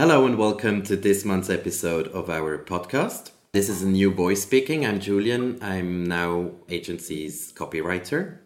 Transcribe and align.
Hello 0.00 0.24
and 0.24 0.38
welcome 0.38 0.82
to 0.84 0.96
this 0.96 1.26
month's 1.26 1.50
episode 1.50 2.08
of 2.08 2.30
our 2.30 2.56
podcast. 2.56 3.32
This 3.52 3.68
is 3.68 3.82
a 3.82 3.86
new 3.86 4.10
voice 4.10 4.40
speaking. 4.40 4.86
I'm 4.86 4.98
Julian. 4.98 5.58
I'm 5.60 6.04
now 6.04 6.52
agency's 6.70 7.52
copywriter. 7.52 8.38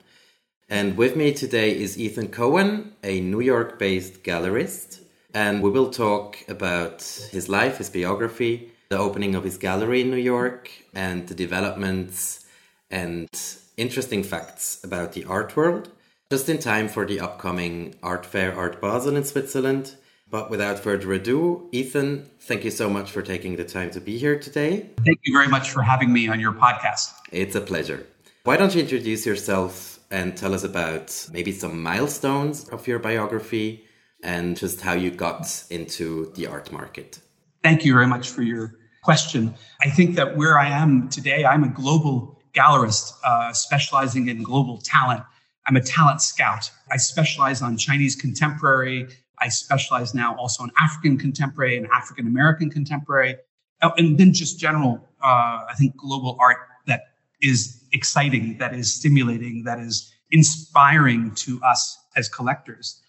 And 0.68 0.96
with 0.96 1.14
me 1.14 1.32
today 1.32 1.70
is 1.70 1.96
Ethan 1.96 2.30
Cohen, 2.30 2.94
a 3.04 3.20
New 3.20 3.38
York 3.38 3.78
based 3.78 4.24
gallerist. 4.24 4.98
And 5.32 5.62
we 5.62 5.70
will 5.70 5.90
talk 5.90 6.38
about 6.48 7.02
his 7.30 7.48
life, 7.48 7.78
his 7.78 7.88
biography, 7.88 8.72
the 8.88 8.98
opening 8.98 9.36
of 9.36 9.44
his 9.44 9.56
gallery 9.56 10.00
in 10.00 10.10
New 10.10 10.16
York, 10.16 10.72
and 10.92 11.28
the 11.28 11.36
developments 11.36 12.46
and 12.90 13.28
interesting 13.76 14.24
facts 14.24 14.82
about 14.82 15.12
the 15.12 15.24
art 15.26 15.54
world, 15.54 15.88
just 16.32 16.48
in 16.48 16.58
time 16.58 16.88
for 16.88 17.06
the 17.06 17.20
upcoming 17.20 17.94
art 18.02 18.26
fair 18.26 18.52
Art 18.56 18.80
Basel 18.80 19.14
in 19.14 19.22
Switzerland 19.22 19.94
but 20.34 20.50
without 20.50 20.80
further 20.80 21.12
ado, 21.12 21.68
Ethan, 21.70 22.28
thank 22.40 22.64
you 22.64 22.70
so 22.72 22.90
much 22.90 23.12
for 23.12 23.22
taking 23.22 23.54
the 23.54 23.62
time 23.62 23.88
to 23.92 24.00
be 24.00 24.18
here 24.18 24.36
today. 24.36 24.90
Thank 25.06 25.20
you 25.22 25.32
very 25.32 25.46
much 25.46 25.70
for 25.70 25.80
having 25.80 26.12
me 26.12 26.26
on 26.26 26.40
your 26.40 26.52
podcast. 26.52 27.12
It's 27.30 27.54
a 27.54 27.60
pleasure. 27.60 28.04
Why 28.42 28.56
don't 28.56 28.74
you 28.74 28.80
introduce 28.80 29.24
yourself 29.24 30.00
and 30.10 30.36
tell 30.36 30.52
us 30.52 30.64
about 30.64 31.28
maybe 31.32 31.52
some 31.52 31.80
milestones 31.80 32.68
of 32.70 32.88
your 32.88 32.98
biography 32.98 33.84
and 34.24 34.56
just 34.56 34.80
how 34.80 34.94
you 34.94 35.12
got 35.12 35.46
into 35.70 36.32
the 36.34 36.48
art 36.48 36.72
market? 36.72 37.20
Thank 37.62 37.84
you 37.84 37.92
very 37.92 38.08
much 38.08 38.28
for 38.28 38.42
your 38.42 38.74
question. 39.04 39.54
I 39.84 39.90
think 39.90 40.16
that 40.16 40.36
where 40.36 40.58
I 40.58 40.66
am 40.66 41.08
today, 41.10 41.44
I'm 41.44 41.62
a 41.62 41.68
global 41.68 42.42
gallerist 42.54 43.12
uh, 43.22 43.52
specializing 43.52 44.26
in 44.26 44.42
global 44.42 44.78
talent. 44.78 45.22
I'm 45.68 45.76
a 45.76 45.80
talent 45.80 46.22
scout. 46.22 46.72
I 46.90 46.96
specialize 46.96 47.62
on 47.62 47.76
Chinese 47.76 48.16
contemporary 48.16 49.06
I 49.40 49.48
specialize 49.48 50.14
now 50.14 50.36
also 50.36 50.64
in 50.64 50.70
African 50.80 51.18
contemporary 51.18 51.76
and 51.76 51.86
African 51.88 52.26
American 52.26 52.70
contemporary, 52.70 53.36
oh, 53.82 53.92
and 53.96 54.18
then 54.18 54.32
just 54.32 54.58
general, 54.58 55.06
uh, 55.22 55.64
I 55.68 55.74
think, 55.78 55.96
global 55.96 56.36
art 56.40 56.58
that 56.86 57.02
is 57.42 57.84
exciting, 57.92 58.58
that 58.58 58.74
is 58.74 58.92
stimulating, 58.92 59.64
that 59.64 59.78
is 59.78 60.12
inspiring 60.30 61.32
to 61.36 61.60
us 61.62 61.98
as 62.16 62.28
collectors. 62.28 63.00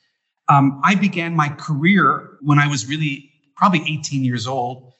Um, 0.48 0.80
I 0.84 0.96
began 0.96 1.36
my 1.36 1.50
career 1.50 2.38
when 2.42 2.60
I 2.60 2.68
was 2.68 2.88
really 2.88 3.32
probably 3.56 3.82
18 3.88 4.24
years 4.24 4.46
old. 4.46 4.94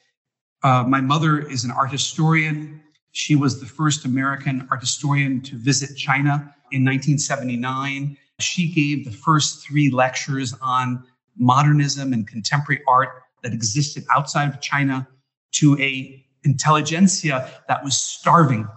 Uh, 0.64 0.84
my 0.88 1.02
mother 1.02 1.40
is 1.40 1.64
an 1.64 1.72
art 1.72 1.92
historian. 1.92 2.82
She 3.12 3.36
was 3.36 3.60
the 3.60 3.66
first 3.66 4.06
American 4.06 4.68
art 4.72 4.82
historian 4.82 5.42
to 5.42 5.56
visit 5.58 5.96
China 5.96 6.54
in 6.72 6.84
1979. 6.84 8.18
She 8.40 8.74
gave 8.74 9.06
the 9.06 9.12
first 9.12 9.66
three 9.66 9.90
lectures 9.90 10.54
on 10.62 11.04
modernism 11.38 12.14
and 12.14 12.28
contemporary 12.28 12.82
art 12.88 13.10
that 13.44 13.54
existed 13.54 14.06
outside 14.16 14.50
of 14.50 14.62
China 14.62 15.08
to 15.52 15.78
a 15.80 16.26
intelligentsia 16.44 17.50
that 17.68 17.84
was 17.84 17.98
starving. 17.98 18.68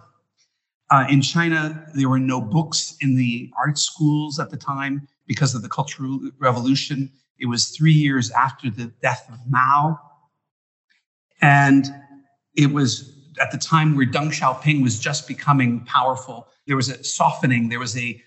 Uh, 0.91 1.07
in 1.11 1.21
China, 1.21 1.87
there 1.95 2.09
were 2.09 2.19
no 2.19 2.41
books 2.41 2.97
in 3.01 3.17
the 3.17 3.51
art 3.59 3.79
schools 3.79 4.39
at 4.39 4.51
the 4.51 4.57
time 4.57 5.07
because 5.27 5.55
of 5.55 5.63
the 5.63 5.69
Cultural 5.69 6.19
Revolution. 6.39 7.11
It 7.39 7.47
was 7.47 7.69
three 7.69 7.93
years 7.93 8.31
after 8.31 8.71
the 8.71 8.87
death 9.03 9.29
of 9.31 9.39
Mao. 9.49 10.01
And 11.43 11.87
it 12.57 12.73
was 12.73 13.15
at 13.41 13.53
the 13.53 13.59
time 13.59 13.97
where 13.97 14.07
Deng 14.07 14.33
Xiaoping 14.33 14.83
was 14.83 14.99
just 14.99 15.29
becoming 15.29 15.85
powerful. 15.85 16.49
There 16.67 16.77
was 16.77 16.89
a 16.89 17.03
softening, 17.05 17.69
there 17.69 17.79
was 17.79 17.97
a, 17.97 18.23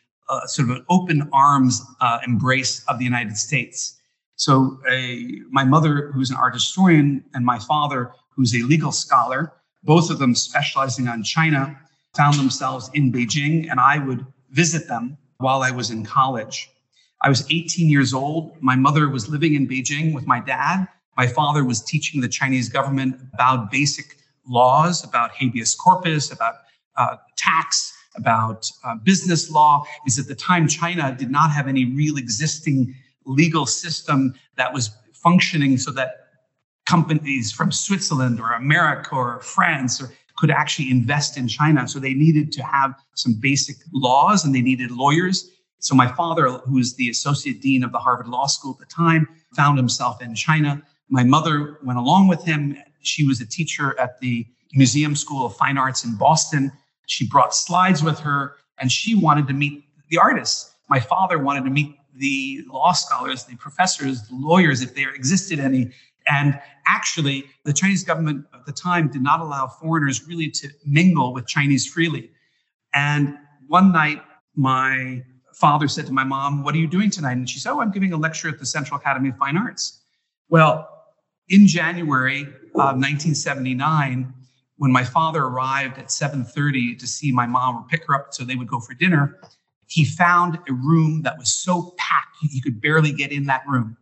sort 0.46 0.70
of 0.70 0.78
an 0.78 0.86
open 0.90 1.30
arms 1.34 1.84
uh, 2.00 2.20
embrace 2.26 2.86
of 2.86 2.98
the 3.00 3.04
United 3.04 3.36
States. 3.36 4.00
So, 4.42 4.80
a, 4.90 5.40
my 5.52 5.64
mother, 5.64 6.12
who's 6.14 6.32
an 6.32 6.36
art 6.36 6.56
historian, 6.56 7.24
and 7.36 7.46
my 7.46 7.60
father, 7.60 8.12
who's 8.32 8.56
a 8.56 8.64
legal 8.64 8.92
scholar, 8.92 9.54
both 9.84 10.10
of 10.10 10.18
them 10.18 10.34
specializing 10.34 11.08
on 11.08 11.22
China, 11.22 11.80
found 12.18 12.40
themselves 12.40 12.90
in 12.96 13.12
Beijing, 13.12 13.70
and 13.70 13.80
I 13.80 14.00
would 14.00 14.26
visit 14.50 14.88
them 14.88 15.16
while 15.38 15.62
I 15.62 15.70
was 15.70 15.92
in 15.92 16.04
college. 16.04 16.72
I 17.22 17.30
was 17.30 17.46
18 17.52 17.88
years 17.88 18.16
old. 18.16 18.60
My 18.64 18.76
mother 18.76 19.10
was 19.10 19.30
living 19.30 19.54
in 19.54 19.68
Beijing 19.68 20.12
with 20.12 20.26
my 20.26 20.40
dad. 20.40 20.88
My 21.18 21.28
father 21.28 21.64
was 21.64 21.80
teaching 21.80 22.20
the 22.20 22.28
Chinese 22.28 22.68
government 22.68 23.22
about 23.36 23.70
basic 23.70 24.18
laws, 24.48 25.04
about 25.04 25.30
habeas 25.34 25.76
corpus, 25.76 26.32
about 26.32 26.56
uh, 26.98 27.18
tax, 27.38 27.94
about 28.16 28.68
uh, 28.84 28.96
business 28.96 29.52
law. 29.52 29.84
Because 30.04 30.18
at 30.18 30.26
the 30.26 30.34
time, 30.34 30.68
China 30.68 31.16
did 31.16 31.30
not 31.30 31.52
have 31.52 31.68
any 31.68 31.86
real 31.86 32.18
existing 32.18 32.96
legal 33.26 33.66
system 33.66 34.34
that 34.56 34.74
was 34.74 34.92
functioning 35.14 35.78
so 35.78 35.92
that 35.92 36.28
companies 36.86 37.52
from 37.52 37.72
Switzerland 37.72 38.40
or 38.40 38.52
America 38.52 39.16
or 39.16 39.40
France 39.42 40.02
or 40.02 40.12
could 40.38 40.50
actually 40.50 40.90
invest 40.90 41.38
in 41.38 41.48
China. 41.48 41.88
So 41.88 42.00
they 42.00 42.14
needed 42.14 42.52
to 42.54 42.64
have 42.64 42.96
some 43.14 43.34
basic 43.40 43.76
laws 43.94 44.44
and 44.44 44.56
they 44.56 44.62
needed 44.62 44.92
lawyers. 44.92 45.52
So 45.80 45.96
my 45.96 46.08
father, 46.08 46.50
who 46.50 46.76
was 46.76 46.96
the 46.96 47.10
associate 47.10 47.62
dean 47.62 47.84
of 47.84 47.92
the 47.92 48.00
Harvard 48.00 48.28
Law 48.28 48.48
School 48.48 48.74
at 48.74 48.80
the 48.80 48.94
time, 48.94 49.28
found 49.56 49.78
himself 49.78 50.22
in 50.22 50.34
China. 50.36 50.82
My 51.10 51.24
mother 51.24 51.78
went 51.84 52.00
along 52.00 52.28
with 52.28 52.44
him. 52.44 52.78
She 53.02 53.26
was 53.26 53.40
a 53.42 53.46
teacher 53.46 54.00
at 54.00 54.20
the 54.20 54.46
Museum 54.74 55.16
School 55.16 55.46
of 55.46 55.56
Fine 55.56 55.78
Arts 55.78 56.06
in 56.06 56.16
Boston. 56.16 56.72
She 57.08 57.28
brought 57.28 57.54
slides 57.54 58.04
with 58.04 58.20
her 58.20 58.56
and 58.80 58.92
she 58.92 59.16
wanted 59.16 59.48
to 59.48 59.54
meet 59.54 59.86
the 60.10 60.18
artists. 60.18 60.76
My 60.90 61.00
father 61.00 61.38
wanted 61.38 61.64
to 61.66 61.70
meet 61.70 61.96
the 62.22 62.64
law 62.72 62.94
scholars, 62.94 63.46
the 63.46 63.56
professors, 63.56 64.28
the 64.28 64.36
lawyers, 64.36 64.82
if 64.82 64.94
there 64.94 65.14
existed 65.14 65.60
any. 65.60 65.92
And 66.28 66.58
actually, 66.88 67.46
the 67.66 67.74
Chinese 67.74 68.04
government 68.04 68.46
at 68.54 68.66
the 68.68 68.72
time 68.72 69.10
did 69.10 69.24
not 69.24 69.40
allow 69.40 69.66
foreigners 69.68 70.28
really 70.28 70.50
to 70.52 70.70
mingle 70.86 71.34
with 71.34 71.48
Chinese 71.48 71.88
freely. 71.88 72.30
And 72.94 73.38
one 73.68 73.92
night, 73.92 74.22
my 74.56 75.24
father 75.54 75.88
said 75.88 76.06
to 76.06 76.14
my 76.14 76.24
mom, 76.24 76.64
What 76.64 76.76
are 76.76 76.78
you 76.78 76.88
doing 76.88 77.10
tonight? 77.10 77.34
And 77.34 77.50
she 77.50 77.60
said, 77.60 77.72
Oh, 77.72 77.82
I'm 77.82 77.92
giving 77.92 78.14
a 78.14 78.18
lecture 78.18 78.50
at 78.50 78.60
the 78.60 78.66
Central 78.68 79.00
Academy 79.00 79.30
of 79.30 79.38
Fine 79.38 79.58
Arts. 79.58 80.04
Well, 80.48 80.88
in 81.50 81.66
January 81.66 82.42
of 82.42 82.98
1979, 82.98 84.32
when 84.78 84.92
my 84.92 85.04
father 85.04 85.44
arrived 85.44 85.98
at 85.98 86.08
7:30 86.08 87.00
to 87.00 87.08
see 87.08 87.32
my 87.32 87.48
mom 87.48 87.78
or 87.78 87.84
pick 87.90 88.06
her 88.08 88.14
up 88.16 88.28
so 88.32 88.44
they 88.44 88.56
would 88.56 88.68
go 88.68 88.80
for 88.80 88.94
dinner, 88.94 89.40
he 89.92 90.06
found 90.06 90.58
a 90.70 90.74
room 90.74 91.22
that 91.24 91.38
was 91.38 91.52
so 91.52 91.94
packed 91.98 92.32
he 92.50 92.62
could 92.62 92.82
barely 92.82 93.12
get 93.12 93.32
in 93.32 93.46
that 93.46 93.62
room. 93.68 93.98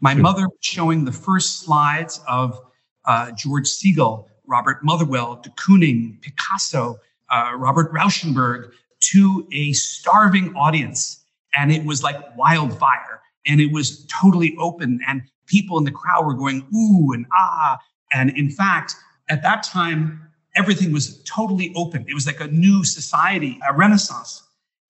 My 0.00 0.14
mother 0.14 0.48
was 0.48 0.58
showing 0.60 1.04
the 1.04 1.12
first 1.12 1.60
slides 1.60 2.20
of 2.26 2.58
uh, 3.04 3.30
George 3.32 3.66
Segal, 3.66 4.26
Robert 4.46 4.82
Motherwell, 4.82 5.36
de 5.36 5.50
Kooning, 5.50 6.20
Picasso, 6.22 6.96
uh, 7.30 7.52
Robert 7.56 7.92
Rauschenberg 7.92 8.72
to 9.00 9.46
a 9.52 9.72
starving 9.72 10.54
audience. 10.54 11.24
And 11.54 11.70
it 11.70 11.84
was 11.84 12.02
like 12.02 12.16
wildfire. 12.36 13.20
And 13.46 13.60
it 13.60 13.72
was 13.72 14.06
totally 14.06 14.56
open. 14.58 15.00
And 15.06 15.22
people 15.46 15.78
in 15.78 15.84
the 15.84 15.90
crowd 15.90 16.26
were 16.26 16.34
going, 16.34 16.66
ooh 16.74 17.12
and 17.12 17.26
ah. 17.32 17.78
And 18.12 18.30
in 18.36 18.50
fact, 18.50 18.94
at 19.28 19.42
that 19.42 19.62
time, 19.62 20.28
everything 20.56 20.92
was 20.92 21.22
totally 21.24 21.72
open. 21.74 22.04
It 22.08 22.14
was 22.14 22.26
like 22.26 22.40
a 22.40 22.48
new 22.48 22.84
society, 22.84 23.58
a 23.68 23.74
renaissance. 23.74 24.45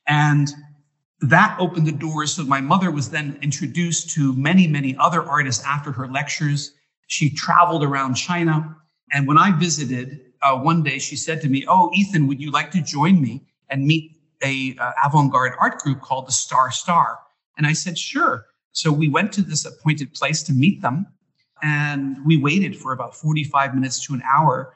And 0.07 0.49
that 1.21 1.57
opened 1.59 1.87
the 1.87 1.93
doors. 1.93 2.35
So 2.35 2.45
my 2.45 2.61
mother 2.61 2.91
was 2.91 3.11
then 3.11 3.39
introduced 3.43 4.11
to 4.11 4.35
many, 4.35 4.67
many 4.67 4.97
other 4.99 5.23
artists 5.23 5.65
after 5.65 5.93
her 5.93 6.09
lectures. 6.09 6.73
She 7.07 7.31
traveled 7.31 7.83
around 7.83 8.15
China. 8.15 8.77
And 9.13 9.27
when 9.27 9.39
I 9.39 9.57
visited 9.57 10.21
uh, 10.43 10.59
one 10.59 10.83
day, 10.83 10.99
she 10.99 11.17
said 11.17 11.41
to 11.43 11.49
me, 11.49 11.65
Oh, 11.69 11.91
Ethan, 11.95 12.27
would 12.27 12.41
you 12.41 12.51
like 12.51 12.71
to 12.73 12.83
join 12.83 13.21
me 13.21 13.43
and 13.71 13.87
meet 13.87 14.13
a 14.45 14.77
uh, 14.79 14.93
avant-garde 15.05 15.53
art 15.59 15.79
group 15.79 16.01
called 16.01 16.29
the 16.29 16.33
Star 16.33 16.71
Star? 16.71 17.19
And 17.57 17.67
I 17.67 17.73
said, 17.73 17.97
Sure. 17.99 18.47
So 18.73 18.93
we 18.93 19.09
went 19.09 19.33
to 19.33 19.43
this 19.43 19.65
appointed 19.65 20.13
place 20.13 20.43
to 20.45 20.53
meet 20.53 20.83
them. 20.83 21.07
And 21.63 22.25
we 22.27 22.37
waited 22.37 22.77
for 22.77 22.93
about 22.93 23.17
45 23.17 23.75
minutes 23.75 24.05
to 24.07 24.15
an 24.15 24.23
hour. 24.23 24.75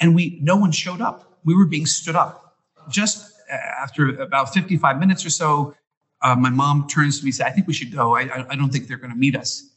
And 0.00 0.14
we 0.14 0.38
no 0.40 0.56
one 0.56 0.72
showed 0.72 1.02
up. 1.02 1.38
We 1.44 1.54
were 1.54 1.66
being 1.66 1.84
stood 1.84 2.16
up. 2.16 2.56
Just 2.88 3.35
after 3.50 4.08
about 4.20 4.52
55 4.52 4.98
minutes 4.98 5.24
or 5.24 5.30
so, 5.30 5.74
uh, 6.22 6.34
my 6.34 6.50
mom 6.50 6.88
turns 6.88 7.18
to 7.18 7.24
me 7.24 7.28
and 7.28 7.34
says, 7.34 7.46
I 7.46 7.50
think 7.50 7.66
we 7.66 7.74
should 7.74 7.92
go. 7.92 8.16
I, 8.16 8.46
I 8.50 8.56
don't 8.56 8.70
think 8.70 8.88
they're 8.88 8.96
going 8.96 9.12
to 9.12 9.16
meet 9.16 9.36
us. 9.36 9.70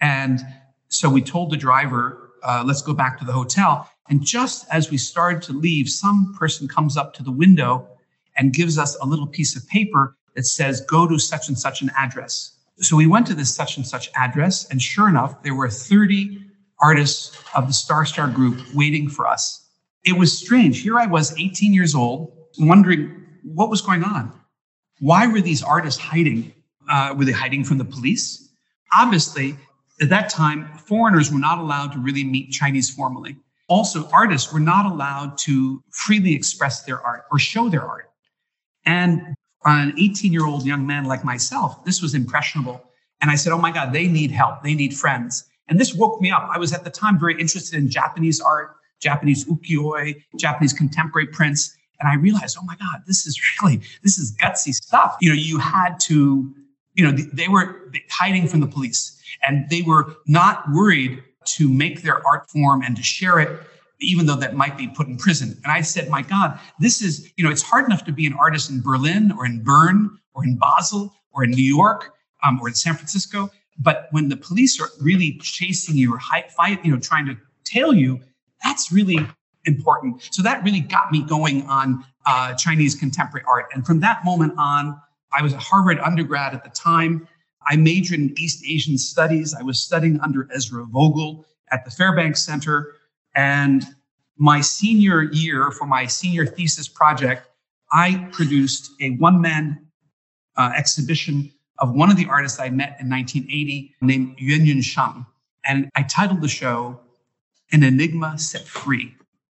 And 0.00 0.40
so 0.88 1.08
we 1.08 1.22
told 1.22 1.50
the 1.50 1.56
driver, 1.56 2.32
uh, 2.42 2.62
let's 2.66 2.82
go 2.82 2.92
back 2.92 3.18
to 3.18 3.24
the 3.24 3.32
hotel. 3.32 3.90
And 4.08 4.24
just 4.24 4.66
as 4.70 4.90
we 4.90 4.98
started 4.98 5.42
to 5.42 5.52
leave, 5.52 5.88
some 5.88 6.34
person 6.38 6.68
comes 6.68 6.96
up 6.96 7.14
to 7.14 7.22
the 7.22 7.32
window 7.32 7.88
and 8.36 8.52
gives 8.52 8.78
us 8.78 8.96
a 9.00 9.06
little 9.06 9.26
piece 9.26 9.56
of 9.56 9.66
paper 9.68 10.16
that 10.34 10.44
says, 10.44 10.82
go 10.82 11.08
to 11.08 11.18
such 11.18 11.48
and 11.48 11.58
such 11.58 11.82
an 11.82 11.90
address. 11.96 12.52
So 12.78 12.94
we 12.94 13.06
went 13.06 13.26
to 13.28 13.34
this 13.34 13.54
such 13.54 13.78
and 13.78 13.86
such 13.86 14.10
address. 14.14 14.66
And 14.70 14.80
sure 14.80 15.08
enough, 15.08 15.42
there 15.42 15.54
were 15.54 15.70
30 15.70 16.40
artists 16.80 17.36
of 17.54 17.66
the 17.66 17.72
Star 17.72 18.04
Star 18.04 18.28
group 18.28 18.62
waiting 18.74 19.08
for 19.08 19.26
us. 19.26 19.66
It 20.04 20.18
was 20.18 20.38
strange. 20.38 20.82
Here 20.82 20.98
I 20.98 21.06
was, 21.06 21.36
18 21.38 21.72
years 21.72 21.94
old, 21.94 22.35
wondering 22.58 23.24
what 23.42 23.70
was 23.70 23.80
going 23.80 24.02
on. 24.04 24.32
Why 25.00 25.26
were 25.26 25.40
these 25.40 25.62
artists 25.62 26.00
hiding? 26.00 26.52
Uh, 26.88 27.14
were 27.16 27.24
they 27.24 27.32
hiding 27.32 27.64
from 27.64 27.78
the 27.78 27.84
police? 27.84 28.48
Obviously, 28.94 29.56
At 30.00 30.10
that 30.10 30.28
time, 30.28 30.68
foreigners 30.76 31.32
were 31.32 31.38
not 31.38 31.58
allowed 31.58 31.92
to 31.92 31.98
really 31.98 32.22
meet 32.22 32.50
Chinese 32.52 32.90
formally. 32.90 33.36
Also, 33.68 34.08
artists 34.10 34.52
were 34.52 34.60
not 34.60 34.84
allowed 34.84 35.38
to 35.38 35.82
freely 35.90 36.34
express 36.34 36.84
their 36.84 37.00
art 37.00 37.24
or 37.32 37.38
show 37.38 37.68
their 37.70 37.82
art. 37.82 38.10
And 38.84 39.34
an 39.64 39.94
18 39.98 40.32
year 40.32 40.46
old 40.46 40.64
young 40.66 40.86
man 40.86 41.06
like 41.06 41.24
myself, 41.24 41.84
this 41.84 42.02
was 42.02 42.14
impressionable. 42.14 42.82
And 43.20 43.30
I 43.30 43.34
said, 43.36 43.52
Oh 43.52 43.58
my 43.58 43.72
God, 43.72 43.92
they 43.92 44.06
need 44.06 44.30
help. 44.30 44.62
They 44.62 44.74
need 44.74 44.94
friends. 44.94 45.44
And 45.68 45.80
this 45.80 45.94
woke 45.94 46.20
me 46.20 46.30
up. 46.30 46.48
I 46.52 46.58
was 46.58 46.72
at 46.72 46.84
the 46.84 46.90
time 46.90 47.18
very 47.18 47.40
interested 47.40 47.76
in 47.76 47.90
Japanese 47.90 48.40
art, 48.40 48.76
Japanese 49.00 49.44
ukiyo-e, 49.46 50.24
Japanese 50.38 50.72
contemporary 50.72 51.26
prints. 51.26 51.76
And 52.00 52.08
I 52.08 52.14
realized, 52.14 52.56
oh 52.60 52.64
my 52.64 52.76
God, 52.76 53.02
this 53.06 53.26
is 53.26 53.40
really, 53.62 53.80
this 54.02 54.18
is 54.18 54.36
gutsy 54.36 54.74
stuff. 54.74 55.16
You 55.20 55.30
know, 55.30 55.36
you 55.36 55.58
had 55.58 55.98
to, 56.00 56.54
you 56.94 57.04
know, 57.04 57.12
they 57.32 57.48
were 57.48 57.90
hiding 58.10 58.48
from 58.48 58.60
the 58.60 58.66
police 58.66 59.20
and 59.46 59.68
they 59.70 59.82
were 59.82 60.16
not 60.26 60.64
worried 60.72 61.22
to 61.44 61.68
make 61.68 62.02
their 62.02 62.26
art 62.26 62.50
form 62.50 62.82
and 62.82 62.96
to 62.96 63.02
share 63.02 63.38
it, 63.38 63.60
even 64.00 64.26
though 64.26 64.36
that 64.36 64.54
might 64.54 64.76
be 64.76 64.88
put 64.88 65.06
in 65.06 65.16
prison. 65.16 65.58
And 65.62 65.72
I 65.72 65.80
said, 65.80 66.08
my 66.08 66.22
God, 66.22 66.58
this 66.80 67.02
is, 67.02 67.32
you 67.36 67.44
know, 67.44 67.50
it's 67.50 67.62
hard 67.62 67.84
enough 67.84 68.04
to 68.06 68.12
be 68.12 68.26
an 68.26 68.34
artist 68.34 68.70
in 68.70 68.80
Berlin 68.80 69.32
or 69.36 69.46
in 69.46 69.62
Bern 69.62 70.18
or 70.34 70.44
in 70.44 70.56
Basel 70.56 71.14
or 71.32 71.44
in 71.44 71.50
New 71.50 71.62
York 71.62 72.14
um, 72.42 72.58
or 72.60 72.68
in 72.68 72.74
San 72.74 72.94
Francisco. 72.94 73.50
But 73.78 74.08
when 74.10 74.28
the 74.28 74.36
police 74.36 74.80
are 74.80 74.88
really 75.00 75.38
chasing 75.42 75.96
you 75.96 76.14
or 76.14 76.20
fight, 76.20 76.84
you 76.84 76.92
know, 76.92 76.98
trying 76.98 77.26
to 77.26 77.36
tail 77.64 77.92
you, 77.92 78.20
that's 78.64 78.90
really 78.90 79.18
important. 79.66 80.28
So 80.30 80.42
that 80.42 80.64
really 80.64 80.80
got 80.80 81.12
me 81.12 81.22
going 81.22 81.62
on 81.66 82.04
uh, 82.24 82.54
Chinese 82.54 82.94
contemporary 82.94 83.44
art. 83.48 83.66
And 83.74 83.84
from 83.84 84.00
that 84.00 84.24
moment 84.24 84.54
on, 84.56 85.00
I 85.32 85.42
was 85.42 85.52
a 85.52 85.58
Harvard 85.58 85.98
undergrad 86.00 86.54
at 86.54 86.64
the 86.64 86.70
time. 86.70 87.28
I 87.66 87.76
majored 87.76 88.20
in 88.20 88.34
East 88.38 88.64
Asian 88.66 88.96
studies. 88.96 89.54
I 89.54 89.62
was 89.62 89.78
studying 89.78 90.20
under 90.20 90.48
Ezra 90.54 90.84
Vogel 90.84 91.44
at 91.70 91.84
the 91.84 91.90
Fairbanks 91.90 92.42
Center. 92.42 92.94
And 93.34 93.84
my 94.38 94.60
senior 94.60 95.22
year, 95.22 95.70
for 95.70 95.86
my 95.86 96.06
senior 96.06 96.46
thesis 96.46 96.88
project, 96.88 97.48
I 97.92 98.28
produced 98.32 98.90
a 99.00 99.10
one 99.16 99.40
man 99.40 99.86
uh, 100.56 100.72
exhibition 100.76 101.52
of 101.78 101.92
one 101.92 102.10
of 102.10 102.16
the 102.16 102.26
artists 102.26 102.58
I 102.58 102.70
met 102.70 102.96
in 103.00 103.10
1980 103.10 103.94
named 104.00 104.36
Yuan 104.38 104.66
Yunsheng. 104.66 105.26
And 105.64 105.90
I 105.94 106.02
titled 106.02 106.40
the 106.40 106.48
show 106.48 107.00
An 107.72 107.82
Enigma 107.82 108.38
Set 108.38 108.66
Free. 108.66 109.14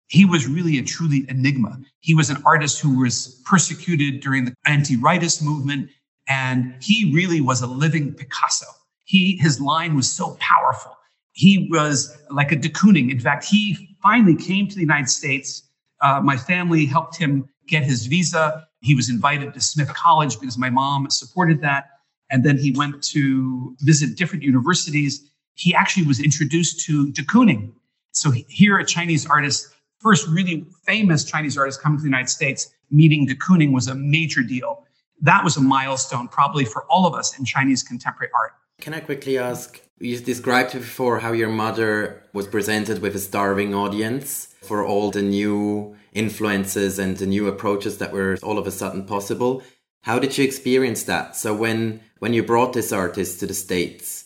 He 0.07 0.25
was 0.25 0.48
really 0.48 0.77
a 0.77 0.83
truly 0.83 1.25
enigma. 1.30 1.80
He 2.00 2.15
was 2.15 2.30
an 2.30 2.42
artist 2.45 2.80
who 2.80 3.00
was 3.00 3.42
persecuted 3.45 4.21
during 4.21 4.45
the 4.45 4.54
anti-rightist 4.65 5.44
movement, 5.44 5.89
and 6.27 6.75
he 6.81 7.12
really 7.13 7.42
was 7.42 7.62
a 7.62 7.68
living 7.68 8.13
Picasso. 8.13 8.65
He, 9.06 9.38
his 9.38 9.59
line 9.59 9.95
was 9.95 10.09
so 10.12 10.38
powerful. 10.39 10.98
He 11.33 11.68
was 11.71 12.18
like 12.30 12.51
a 12.51 12.56
de 12.56 12.69
Kooning. 12.69 13.12
In 13.12 13.19
fact, 13.19 13.45
he 13.45 13.95
finally 14.01 14.36
came 14.36 14.68
to 14.68 14.75
the 14.75 14.81
United 14.81 15.09
States. 15.09 15.63
Uh, 16.01 16.21
my 16.24 16.38
family 16.38 16.86
helped 16.86 17.15
him 17.15 17.48
get 17.68 17.83
his 17.83 18.07
visa. 18.07 18.68
He 18.81 18.95
was 18.95 19.09
invited 19.09 19.54
to 19.54 19.62
Smith 19.62 19.94
College 19.94 20.39
because 20.39 20.57
my 20.57 20.69
mom 20.69 21.09
supported 21.09 21.62
that. 21.62 21.86
And 22.30 22.44
then 22.44 22.57
he 22.57 22.71
went 22.71 23.04
to 23.06 23.75
visit 23.81 24.18
different 24.18 24.44
universities. 24.44 25.30
He 25.56 25.74
actually 25.74 26.06
was 26.06 26.19
introduced 26.19 26.86
to 26.86 27.12
de 27.12 27.24
Kooning. 27.24 27.71
So 28.12 28.31
here, 28.31 28.77
a 28.77 28.86
Chinese 28.86 29.25
artist, 29.27 29.68
first 30.00 30.28
really 30.28 30.66
famous 30.86 31.24
Chinese 31.24 31.58
artist 31.58 31.82
coming 31.82 31.98
to 31.98 32.04
the 32.04 32.10
United 32.10 32.30
States, 32.30 32.74
meeting 32.92 33.26
de 33.26 33.36
Kooning 33.36 33.74
was 33.74 33.88
a 33.88 33.96
major 33.96 34.44
deal. 34.44 34.86
That 35.22 35.44
was 35.44 35.58
a 35.58 35.62
milestone, 35.62 36.28
probably 36.28 36.66
for 36.66 36.84
all 36.86 37.06
of 37.06 37.14
us 37.14 37.38
in 37.38 37.46
Chinese 37.46 37.84
contemporary 37.84 38.32
art. 38.34 38.54
Can 38.80 38.94
I 38.94 39.00
quickly 39.00 39.38
ask? 39.38 39.82
You 40.00 40.20
described 40.20 40.74
before 40.74 41.20
how 41.20 41.32
your 41.32 41.50
mother 41.50 42.22
was 42.34 42.48
presented 42.48 43.02
with 43.02 43.16
a 43.16 43.20
starving 43.20 43.74
audience 43.74 44.54
for 44.62 44.86
all 44.86 45.10
the 45.10 45.24
new 45.24 45.96
influences 46.14 47.00
and 47.00 47.18
the 47.18 47.26
new 47.26 47.48
approaches 47.48 47.98
that 47.98 48.14
were 48.14 48.38
all 48.44 48.60
of 48.60 48.68
a 48.68 48.72
sudden 48.72 49.06
possible. 49.06 49.64
How 50.04 50.20
did 50.20 50.38
you 50.38 50.44
experience 50.44 51.04
that? 51.04 51.36
So 51.36 51.56
when 51.56 52.02
when 52.20 52.34
you 52.34 52.44
brought 52.44 52.74
this 52.74 52.92
artist 52.92 53.40
to 53.40 53.48
the 53.48 53.54
states, 53.54 54.26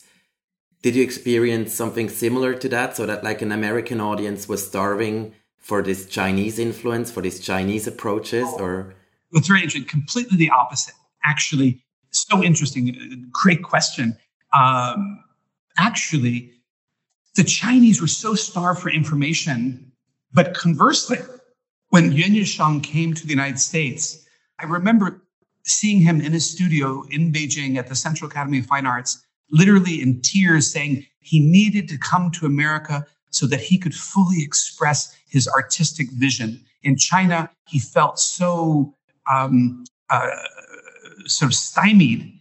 did 0.81 0.95
you 0.95 1.03
experience 1.03 1.73
something 1.73 2.09
similar 2.09 2.53
to 2.55 2.69
that? 2.69 2.97
So 2.97 3.05
that 3.05 3.23
like 3.23 3.41
an 3.41 3.51
American 3.51 4.01
audience 4.01 4.49
was 4.49 4.67
starving 4.67 5.33
for 5.61 5.81
this 5.81 6.07
Chinese 6.07 6.59
influence, 6.59 7.11
for 7.11 7.21
these 7.21 7.39
Chinese 7.39 7.87
approaches, 7.87 8.47
or 8.57 8.93
it's 9.31 9.47
very 9.47 9.61
interesting. 9.61 9.87
Completely 9.87 10.37
the 10.37 10.49
opposite. 10.49 10.95
Actually, 11.23 11.81
so 12.09 12.43
interesting. 12.43 13.29
Great 13.31 13.63
question. 13.63 14.17
Um, 14.53 15.23
actually, 15.77 16.51
the 17.35 17.43
Chinese 17.43 18.01
were 18.01 18.07
so 18.07 18.35
starved 18.35 18.81
for 18.81 18.89
information, 18.89 19.91
but 20.33 20.53
conversely, 20.53 21.19
when 21.89 22.11
Yuan 22.11 22.31
Yunsheng 22.31 22.83
came 22.83 23.13
to 23.13 23.23
the 23.23 23.29
United 23.29 23.59
States, 23.59 24.25
I 24.59 24.65
remember 24.65 25.21
seeing 25.63 26.01
him 26.01 26.21
in 26.21 26.31
his 26.31 26.49
studio 26.49 27.03
in 27.11 27.31
Beijing 27.31 27.77
at 27.77 27.87
the 27.87 27.95
Central 27.95 28.29
Academy 28.29 28.59
of 28.59 28.65
Fine 28.65 28.87
Arts, 28.87 29.23
literally 29.51 30.01
in 30.01 30.21
tears, 30.21 30.71
saying 30.71 31.05
he 31.19 31.39
needed 31.39 31.87
to 31.89 31.97
come 31.97 32.31
to 32.31 32.45
America 32.45 33.05
so 33.31 33.47
that 33.47 33.59
he 33.59 33.77
could 33.77 33.95
fully 33.95 34.41
express 34.43 35.17
his 35.27 35.47
artistic 35.47 36.11
vision. 36.11 36.63
In 36.83 36.95
China, 36.95 37.49
he 37.67 37.79
felt 37.79 38.19
so 38.19 38.93
um, 39.31 39.83
uh, 40.09 40.29
sort 41.25 41.51
of 41.51 41.55
stymied. 41.55 42.31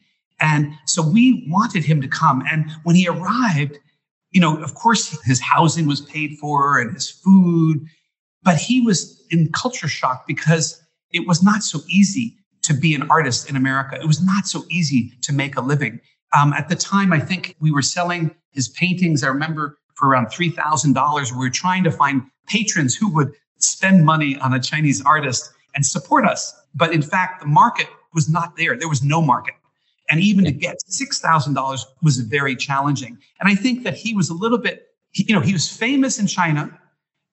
And 0.41 0.73
so 0.87 1.03
we 1.03 1.47
wanted 1.49 1.85
him 1.85 2.01
to 2.01 2.09
come. 2.09 2.43
And 2.51 2.71
when 2.85 2.97
he 2.97 3.07
arrived, 3.09 3.79
you 4.31 4.41
know, 4.41 4.57
of 4.63 4.75
course, 4.75 5.19
his 5.25 5.41
housing 5.41 5.87
was 5.87 6.01
paid 6.01 6.39
for 6.39 6.79
and 6.79 6.93
his 6.95 7.11
food, 7.11 7.85
but 8.43 8.57
he 8.57 8.81
was 8.81 9.25
in 9.31 9.53
culture 9.53 9.89
shock 9.89 10.27
because 10.27 10.81
it 11.13 11.27
was 11.27 11.43
not 11.43 11.63
so 11.63 11.81
easy 11.89 12.37
to 12.63 12.75
be 12.75 12.95
an 12.95 13.09
artist 13.11 13.49
in 13.49 13.57
America. 13.57 13.99
It 14.01 14.07
was 14.07 14.23
not 14.23 14.47
so 14.47 14.65
easy 14.71 15.13
to 15.23 15.33
make 15.33 15.57
a 15.57 15.61
living. 15.61 16.01
Um, 16.39 16.53
at 16.53 16.69
the 16.69 16.77
time, 16.77 17.13
I 17.13 17.19
think 17.19 17.57
we 17.61 17.73
were 17.73 17.83
selling 17.83 18.35
his 18.53 18.69
paintings. 18.69 19.25
I 19.25 19.29
remember 19.29 19.79
for 20.01 20.09
around 20.09 20.29
$3,000. 20.29 21.33
We 21.33 21.39
were 21.39 21.51
trying 21.51 21.85
to 21.85 21.91
find 21.91 22.23
patrons 22.49 22.97
who 22.97 23.15
would 23.15 23.33
spend 23.59 24.05
money 24.05 24.37
on 24.39 24.55
a 24.55 24.59
Chinese 24.59 25.03
artist 25.05 25.53
and 25.75 25.85
support 25.85 26.25
us. 26.25 26.53
But 26.75 26.93
in 26.93 27.03
fact, 27.03 27.43
the 27.43 27.47
market 27.47 27.87
was 28.15 28.29
not 28.29 28.57
there. 28.57 28.77
There 28.77 28.89
was 28.89 29.03
no 29.03 29.21
market. 29.21 29.55
And 30.09 30.21
even 30.21 30.45
to 30.47 30.51
get 30.51 30.79
$6,000 30.91 31.85
was 32.03 32.17
very 32.19 32.57
challenging. 32.57 33.19
And 33.39 33.49
I 33.49 33.55
think 33.55 33.85
that 33.85 33.95
he 33.95 34.15
was 34.15 34.31
a 34.31 34.35
little 34.35 34.59
bit, 34.59 34.89
you 35.13 35.35
know, 35.35 35.41
he 35.41 35.53
was 35.53 35.69
famous 35.69 36.19
in 36.19 36.27
China 36.27 36.77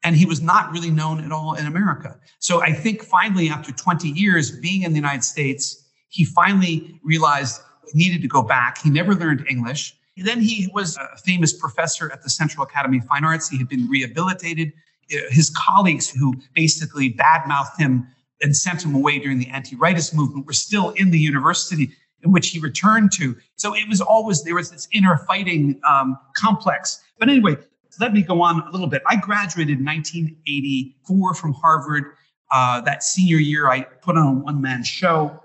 and 0.03 0.15
he 0.15 0.27
was 0.27 0.41
not 0.41 0.71
really 0.71 0.91
known 0.91 1.23
at 1.23 1.31
all 1.31 1.55
in 1.55 1.65
America. 1.65 2.19
So 2.39 2.61
I 2.61 2.73
think 2.73 3.01
finally, 3.01 3.49
after 3.49 3.71
20 3.71 4.09
years 4.09 4.51
being 4.59 4.83
in 4.83 4.91
the 4.91 4.97
United 4.97 5.23
States, 5.23 5.89
he 6.09 6.23
finally 6.23 6.99
realized 7.03 7.61
he 7.91 7.97
needed 7.97 8.21
to 8.21 8.27
go 8.27 8.43
back. 8.43 8.77
He 8.77 8.91
never 8.91 9.15
learned 9.15 9.47
English. 9.49 9.96
Then 10.23 10.41
he 10.41 10.69
was 10.73 10.97
a 10.97 11.17
famous 11.17 11.53
professor 11.53 12.11
at 12.11 12.23
the 12.23 12.29
Central 12.29 12.63
Academy 12.63 12.97
of 12.97 13.05
Fine 13.05 13.23
Arts. 13.23 13.49
He 13.49 13.57
had 13.57 13.69
been 13.69 13.87
rehabilitated. 13.87 14.73
His 15.09 15.49
colleagues 15.51 16.09
who 16.09 16.33
basically 16.53 17.13
badmouthed 17.13 17.77
him 17.77 18.07
and 18.41 18.55
sent 18.55 18.83
him 18.83 18.93
away 18.93 19.19
during 19.19 19.39
the 19.39 19.47
anti-rightist 19.47 20.13
movement 20.13 20.45
were 20.45 20.53
still 20.53 20.91
in 20.91 21.11
the 21.11 21.19
university 21.19 21.91
in 22.23 22.31
which 22.31 22.49
he 22.49 22.59
returned 22.59 23.11
to. 23.13 23.35
So 23.55 23.75
it 23.75 23.87
was 23.87 24.01
always 24.01 24.43
there 24.43 24.55
was 24.55 24.71
this 24.71 24.87
inner 24.91 25.17
fighting 25.27 25.79
um, 25.87 26.17
complex. 26.35 27.01
But 27.19 27.29
anyway, 27.29 27.57
let 27.99 28.13
me 28.13 28.21
go 28.21 28.41
on 28.41 28.61
a 28.61 28.71
little 28.71 28.87
bit. 28.87 29.01
I 29.07 29.15
graduated 29.15 29.79
in 29.79 29.85
1984 29.85 31.33
from 31.33 31.53
Harvard. 31.53 32.05
Uh, 32.51 32.81
that 32.81 33.03
senior 33.03 33.37
year, 33.37 33.69
I 33.69 33.81
put 33.81 34.17
on 34.17 34.27
a 34.27 34.39
one 34.39 34.61
man 34.61 34.83
show. 34.83 35.43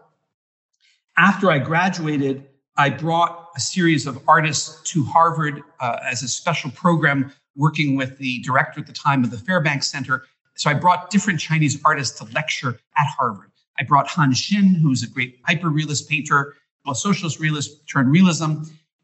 After 1.17 1.51
I 1.51 1.59
graduated, 1.59 2.47
I 2.77 2.89
brought 2.89 3.51
a 3.55 3.61
series 3.61 4.07
of 4.07 4.19
artists 4.27 4.81
to 4.93 5.05
Harvard 5.05 5.63
uh, 5.81 5.99
as 6.05 6.23
a 6.23 6.29
special 6.29 6.71
program, 6.71 7.33
working 7.55 7.97
with 7.97 8.17
the 8.19 8.41
director 8.41 8.81
at 8.81 8.87
the 8.87 8.93
time 8.93 9.25
of 9.25 9.31
the 9.31 9.37
Fairbanks 9.37 9.89
Center. 9.89 10.25
So 10.55 10.71
I 10.71 10.75
brought 10.75 11.11
different 11.11 11.39
Chinese 11.39 11.79
artists 11.85 12.19
to 12.19 12.33
lecture 12.33 12.81
at 12.97 13.07
Harvard. 13.07 13.51
I 13.79 13.85
brought 13.85 14.07
Han 14.09 14.33
Xin, 14.33 14.81
who's 14.81 15.03
a 15.03 15.09
great 15.09 15.39
hyper 15.45 15.69
realist 15.69 16.09
painter, 16.09 16.55
well, 16.85 16.95
socialist 16.95 17.41
realist 17.41 17.87
turned 17.89 18.11
realism. 18.11 18.63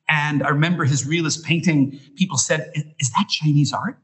And 0.08 0.42
I 0.42 0.48
remember 0.48 0.84
his 0.84 1.06
realist 1.06 1.44
painting, 1.44 2.00
people 2.16 2.38
said, 2.38 2.72
Is 2.98 3.10
that 3.10 3.28
Chinese 3.28 3.72
art? 3.72 3.98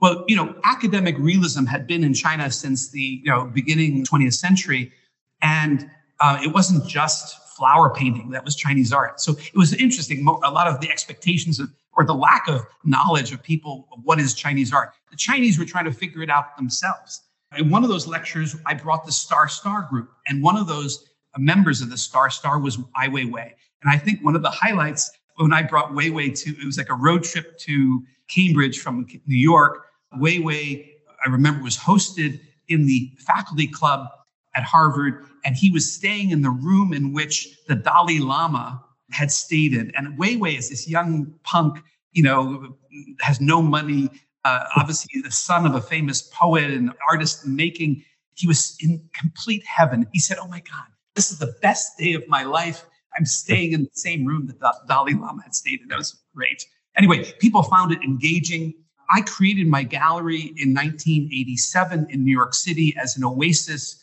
Well, 0.00 0.24
you 0.28 0.36
know, 0.36 0.54
academic 0.64 1.16
realism 1.18 1.64
had 1.64 1.86
been 1.86 2.04
in 2.04 2.14
China 2.14 2.50
since 2.50 2.90
the 2.90 3.20
you 3.24 3.30
know, 3.30 3.46
beginning 3.46 4.04
20th 4.04 4.34
century. 4.34 4.92
And 5.42 5.90
uh, 6.20 6.38
it 6.42 6.52
wasn't 6.52 6.86
just 6.86 7.36
flower 7.58 7.90
painting 7.90 8.30
that 8.30 8.44
was 8.44 8.54
Chinese 8.56 8.92
art. 8.92 9.20
So 9.20 9.32
it 9.32 9.56
was 9.56 9.74
interesting. 9.74 10.26
A 10.26 10.50
lot 10.50 10.68
of 10.68 10.80
the 10.80 10.88
expectations 10.90 11.58
of, 11.58 11.70
or 11.92 12.04
the 12.04 12.14
lack 12.14 12.48
of 12.48 12.64
knowledge 12.84 13.32
of 13.32 13.42
people 13.42 13.88
of 13.92 13.98
what 14.04 14.20
is 14.20 14.32
Chinese 14.34 14.72
art. 14.72 14.92
The 15.10 15.16
Chinese 15.16 15.58
were 15.58 15.64
trying 15.64 15.84
to 15.86 15.92
figure 15.92 16.22
it 16.22 16.30
out 16.30 16.56
themselves. 16.56 17.22
In 17.56 17.70
one 17.70 17.82
of 17.82 17.88
those 17.88 18.06
lectures, 18.06 18.56
I 18.66 18.74
brought 18.74 19.04
the 19.04 19.12
Star 19.12 19.48
Star 19.48 19.88
group, 19.90 20.10
and 20.28 20.42
one 20.42 20.56
of 20.56 20.66
those 20.66 21.08
members 21.36 21.80
of 21.80 21.90
the 21.90 21.96
Star 21.96 22.30
Star 22.30 22.58
was 22.60 22.78
Ai 22.96 23.08
Weiwei. 23.08 23.52
And 23.82 23.90
I 23.90 23.96
think 23.96 24.22
one 24.22 24.36
of 24.36 24.42
the 24.42 24.50
highlights 24.50 25.10
when 25.36 25.52
I 25.52 25.62
brought 25.62 25.92
Weiwei 25.92 26.36
to, 26.42 26.50
it 26.50 26.64
was 26.64 26.78
like 26.78 26.90
a 26.90 26.94
road 26.94 27.22
trip 27.24 27.58
to 27.58 28.04
Cambridge 28.28 28.80
from 28.80 29.06
New 29.26 29.36
York. 29.36 29.86
Weiwei, 30.16 30.88
I 31.24 31.30
remember, 31.30 31.62
was 31.62 31.76
hosted 31.76 32.40
in 32.68 32.86
the 32.86 33.12
faculty 33.18 33.66
club 33.66 34.08
at 34.58 34.64
Harvard, 34.64 35.24
and 35.44 35.56
he 35.56 35.70
was 35.70 35.90
staying 35.90 36.30
in 36.30 36.42
the 36.42 36.50
room 36.50 36.92
in 36.92 37.12
which 37.12 37.56
the 37.68 37.76
Dalai 37.76 38.18
Lama 38.18 38.84
had 39.12 39.30
stayed 39.30 39.72
in. 39.72 39.92
And 39.96 40.18
Weiwei 40.18 40.58
is 40.58 40.68
this 40.68 40.88
young 40.88 41.32
punk, 41.44 41.78
you 42.12 42.24
know, 42.24 42.76
has 43.20 43.40
no 43.40 43.62
money, 43.62 44.10
uh, 44.44 44.64
obviously 44.76 45.22
the 45.22 45.30
son 45.30 45.64
of 45.64 45.76
a 45.76 45.80
famous 45.80 46.22
poet 46.34 46.64
and 46.64 46.92
artist 47.08 47.46
in 47.46 47.54
making. 47.54 48.02
He 48.34 48.48
was 48.48 48.76
in 48.80 49.00
complete 49.14 49.64
heaven. 49.64 50.06
He 50.12 50.18
said, 50.18 50.38
Oh 50.40 50.48
my 50.48 50.60
God, 50.60 50.86
this 51.14 51.30
is 51.30 51.38
the 51.38 51.54
best 51.62 51.96
day 51.96 52.14
of 52.14 52.26
my 52.28 52.42
life. 52.42 52.84
I'm 53.16 53.24
staying 53.24 53.72
in 53.72 53.84
the 53.84 53.90
same 53.92 54.26
room 54.26 54.48
that 54.48 54.58
the 54.58 54.74
Dalai 54.88 55.14
Lama 55.14 55.42
had 55.42 55.54
stayed 55.54 55.80
in. 55.80 55.88
That 55.88 55.98
was 55.98 56.20
great. 56.34 56.64
Anyway, 56.96 57.32
people 57.38 57.62
found 57.62 57.92
it 57.92 58.02
engaging. 58.02 58.74
I 59.10 59.20
created 59.20 59.68
my 59.68 59.84
gallery 59.84 60.52
in 60.56 60.74
1987 60.74 62.08
in 62.10 62.24
New 62.24 62.36
York 62.36 62.54
City 62.54 62.94
as 63.00 63.16
an 63.16 63.24
oasis 63.24 64.02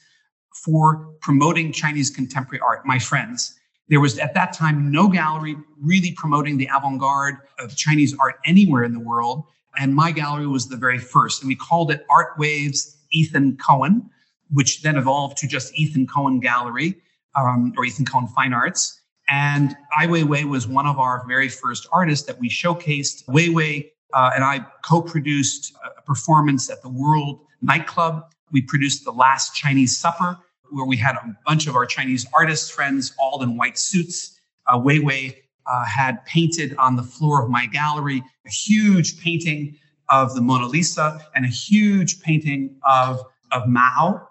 for 0.64 1.14
promoting 1.22 1.72
Chinese 1.72 2.10
contemporary 2.10 2.62
art, 2.62 2.86
my 2.86 2.98
friends. 2.98 3.56
There 3.90 4.00
was 4.00 4.18
at 4.18 4.34
that 4.34 4.54
time 4.54 4.92
no 4.92 5.08
gallery 5.08 5.56
really 5.80 6.14
promoting 6.14 6.58
the 6.58 6.70
avant 6.76 7.00
garde 7.00 7.36
of 7.60 7.76
Chinese 7.76 8.16
art 8.20 8.36
anywhere 8.46 8.84
in 8.84 8.94
the 8.94 9.00
world. 9.00 9.44
And 9.78 9.94
my 9.94 10.12
gallery 10.12 10.48
was 10.48 10.68
the 10.68 10.78
very 10.78 10.98
first. 10.98 11.42
And 11.42 11.48
we 11.48 11.56
called 11.56 11.92
it 11.92 12.06
Art 12.10 12.38
Waves 12.40 12.98
Ethan 13.12 13.58
Cohen, 13.58 14.10
which 14.52 14.82
then 14.82 14.98
evolved 14.98 15.38
to 15.38 15.48
just 15.48 15.76
Ethan 15.76 16.08
Cohen 16.08 16.40
Gallery 16.40 16.96
um, 17.36 17.74
or 17.78 17.86
Ethan 17.86 18.06
Cohen 18.06 18.28
Fine 18.28 18.54
Arts. 18.54 19.02
And 19.30 19.76
Ai 19.98 20.08
Weiwei 20.08 20.46
was 20.46 20.68
one 20.68 20.86
of 20.86 20.98
our 21.00 21.26
very 21.28 21.50
first 21.50 21.88
artists 21.92 22.26
that 22.28 22.40
we 22.40 22.50
showcased. 22.50 23.26
Weiwei 23.26 23.90
uh, 24.14 24.32
and 24.34 24.44
I 24.44 24.66
co 24.84 25.02
produced 25.02 25.76
a 25.98 26.02
performance 26.02 26.70
at 26.70 26.82
the 26.82 26.90
World 26.90 27.42
Nightclub. 27.62 28.32
We 28.52 28.62
produced 28.62 29.04
The 29.04 29.12
Last 29.12 29.56
Chinese 29.56 29.98
Supper, 29.98 30.38
where 30.76 30.86
we 30.86 30.98
had 30.98 31.16
a 31.16 31.38
bunch 31.46 31.68
of 31.68 31.76
our 31.76 31.86
Chinese 31.86 32.28
artist 32.34 32.74
friends 32.74 33.16
all 33.18 33.42
in 33.42 33.56
white 33.56 33.78
suits. 33.78 34.42
Uh, 34.68 34.78
Weiwei 34.78 35.34
uh, 35.66 35.86
had 35.86 36.24
painted 36.26 36.76
on 36.78 36.98
the 36.98 37.04
floor 37.04 37.42
of 37.42 37.50
my 37.50 37.66
gallery 37.66 38.22
a 38.46 38.50
huge 38.50 39.22
painting 39.24 39.78
of 40.10 40.36
the 40.36 40.42
Mona 40.42 40.68
Lisa 40.68 41.26
and 41.34 41.46
a 41.46 41.48
huge 41.48 42.22
painting 42.22 42.76
of, 42.86 43.22
of 43.54 43.68
Mao. 43.68 44.28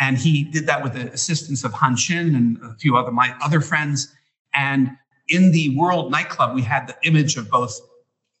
And 0.00 0.18
he 0.18 0.42
did 0.42 0.66
that 0.66 0.82
with 0.82 0.94
the 0.94 1.12
assistance 1.12 1.62
of 1.62 1.72
Han 1.74 1.94
Xin 1.94 2.36
and 2.36 2.58
a 2.62 2.74
few 2.74 2.96
other 2.96 3.12
my 3.12 3.34
other 3.42 3.60
friends. 3.60 4.12
And 4.54 4.90
in 5.28 5.52
the 5.52 5.74
World 5.76 6.10
nightclub, 6.10 6.54
we 6.54 6.62
had 6.62 6.88
the 6.88 6.96
image 7.04 7.36
of 7.36 7.48
both 7.48 7.80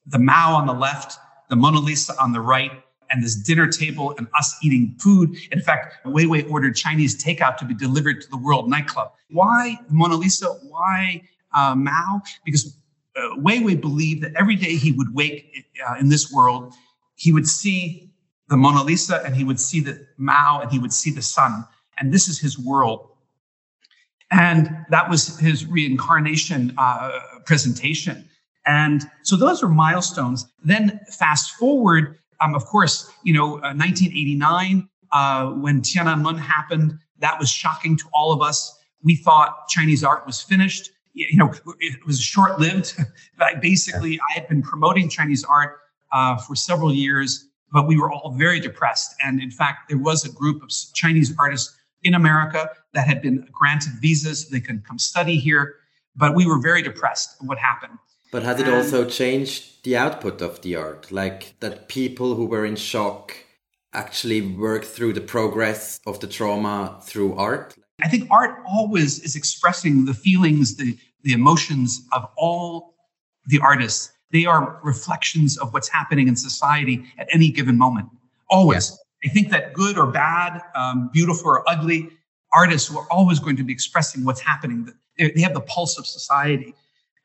the 0.04 0.18
Mao 0.18 0.54
on 0.54 0.66
the 0.66 0.74
left, 0.74 1.16
the 1.48 1.56
Mona 1.56 1.78
Lisa 1.78 2.20
on 2.20 2.32
the 2.32 2.40
right, 2.40 2.72
and 3.10 3.22
this 3.22 3.34
dinner 3.34 3.66
table 3.66 4.14
and 4.18 4.26
us 4.38 4.56
eating 4.62 4.94
food. 4.98 5.36
In 5.52 5.60
fact, 5.60 6.04
Weiwei 6.04 6.48
ordered 6.50 6.76
Chinese 6.76 7.22
takeout 7.22 7.56
to 7.58 7.64
be 7.64 7.74
delivered 7.74 8.20
to 8.22 8.30
the 8.30 8.36
World 8.36 8.68
nightclub. 8.68 9.12
Why 9.30 9.78
Mona 9.90 10.16
Lisa? 10.16 10.46
Why 10.68 11.22
uh, 11.54 11.74
Mao? 11.74 12.22
Because 12.44 12.76
uh, 13.16 13.20
Weiwei 13.38 13.80
believed 13.80 14.22
that 14.22 14.34
every 14.36 14.56
day 14.56 14.76
he 14.76 14.92
would 14.92 15.14
wake 15.14 15.66
uh, 15.88 15.94
in 15.98 16.08
this 16.08 16.32
world, 16.32 16.74
he 17.16 17.32
would 17.32 17.46
see 17.46 18.10
the 18.48 18.56
Mona 18.56 18.82
Lisa 18.82 19.22
and 19.24 19.34
he 19.34 19.44
would 19.44 19.58
see 19.58 19.80
the 19.80 20.06
Mao 20.16 20.60
and 20.62 20.70
he 20.70 20.78
would 20.78 20.92
see 20.92 21.10
the 21.10 21.22
sun. 21.22 21.64
And 21.98 22.12
this 22.12 22.28
is 22.28 22.38
his 22.38 22.58
world. 22.58 23.08
And 24.30 24.68
that 24.90 25.08
was 25.08 25.38
his 25.38 25.66
reincarnation 25.66 26.74
uh, 26.78 27.18
presentation. 27.44 28.28
And 28.66 29.08
so 29.22 29.36
those 29.36 29.62
are 29.62 29.68
milestones. 29.68 30.46
Then 30.64 31.00
fast 31.10 31.52
forward, 31.52 32.18
um, 32.40 32.54
of 32.54 32.64
course, 32.66 33.10
you 33.24 33.32
know, 33.32 33.56
uh, 33.56 33.74
1989, 33.74 34.88
uh, 35.12 35.46
when 35.50 35.80
Tiananmen 35.80 36.38
happened, 36.38 36.98
that 37.18 37.38
was 37.38 37.50
shocking 37.50 37.96
to 37.96 38.04
all 38.12 38.32
of 38.32 38.42
us. 38.42 38.78
We 39.02 39.16
thought 39.16 39.68
Chinese 39.68 40.04
art 40.04 40.26
was 40.26 40.40
finished. 40.40 40.90
You 41.14 41.38
know, 41.38 41.52
it 41.80 42.04
was 42.06 42.20
short 42.20 42.60
lived. 42.60 42.94
Basically, 43.60 44.18
I 44.30 44.34
had 44.34 44.48
been 44.48 44.62
promoting 44.62 45.08
Chinese 45.08 45.44
art 45.44 45.78
uh, 46.12 46.36
for 46.36 46.54
several 46.54 46.92
years, 46.92 47.48
but 47.72 47.86
we 47.86 47.98
were 47.98 48.12
all 48.12 48.32
very 48.32 48.60
depressed. 48.60 49.14
And 49.24 49.40
in 49.40 49.50
fact, 49.50 49.88
there 49.88 49.98
was 49.98 50.24
a 50.24 50.30
group 50.30 50.62
of 50.62 50.70
Chinese 50.94 51.34
artists 51.38 51.74
in 52.02 52.14
America 52.14 52.70
that 52.92 53.06
had 53.06 53.22
been 53.22 53.48
granted 53.50 53.92
visas 54.00 54.42
so 54.42 54.48
they 54.52 54.60
could 54.60 54.84
come 54.86 54.98
study 54.98 55.38
here. 55.38 55.76
But 56.14 56.34
we 56.34 56.46
were 56.46 56.60
very 56.60 56.82
depressed 56.82 57.36
what 57.40 57.58
happened. 57.58 57.98
But 58.36 58.42
has 58.42 58.60
it 58.60 58.68
also 58.68 59.08
changed 59.08 59.82
the 59.82 59.96
output 59.96 60.42
of 60.42 60.60
the 60.60 60.76
art? 60.76 61.10
Like 61.10 61.54
that 61.60 61.88
people 61.88 62.34
who 62.34 62.44
were 62.44 62.66
in 62.66 62.76
shock 62.76 63.34
actually 63.94 64.42
work 64.42 64.84
through 64.84 65.14
the 65.14 65.22
progress 65.22 66.00
of 66.06 66.20
the 66.20 66.26
trauma 66.26 67.00
through 67.02 67.32
art? 67.36 67.74
I 68.04 68.08
think 68.08 68.28
art 68.30 68.62
always 68.68 69.20
is 69.20 69.36
expressing 69.36 70.04
the 70.04 70.12
feelings, 70.12 70.76
the, 70.76 70.98
the 71.22 71.32
emotions 71.32 72.06
of 72.12 72.28
all 72.36 72.96
the 73.46 73.58
artists. 73.58 74.12
They 74.32 74.44
are 74.44 74.80
reflections 74.84 75.56
of 75.56 75.72
what's 75.72 75.88
happening 75.88 76.28
in 76.28 76.36
society 76.36 77.06
at 77.16 77.28
any 77.32 77.48
given 77.48 77.78
moment. 77.78 78.10
Always. 78.50 78.90
Yes. 78.90 78.98
I 79.24 79.28
think 79.32 79.48
that 79.48 79.72
good 79.72 79.96
or 79.96 80.08
bad, 80.08 80.60
um, 80.74 81.08
beautiful 81.10 81.48
or 81.48 81.66
ugly, 81.66 82.10
artists 82.52 82.94
are 82.94 83.06
always 83.10 83.38
going 83.40 83.56
to 83.56 83.64
be 83.64 83.72
expressing 83.72 84.26
what's 84.26 84.40
happening. 84.40 84.92
They 85.16 85.40
have 85.40 85.54
the 85.54 85.62
pulse 85.62 85.98
of 85.98 86.06
society. 86.06 86.74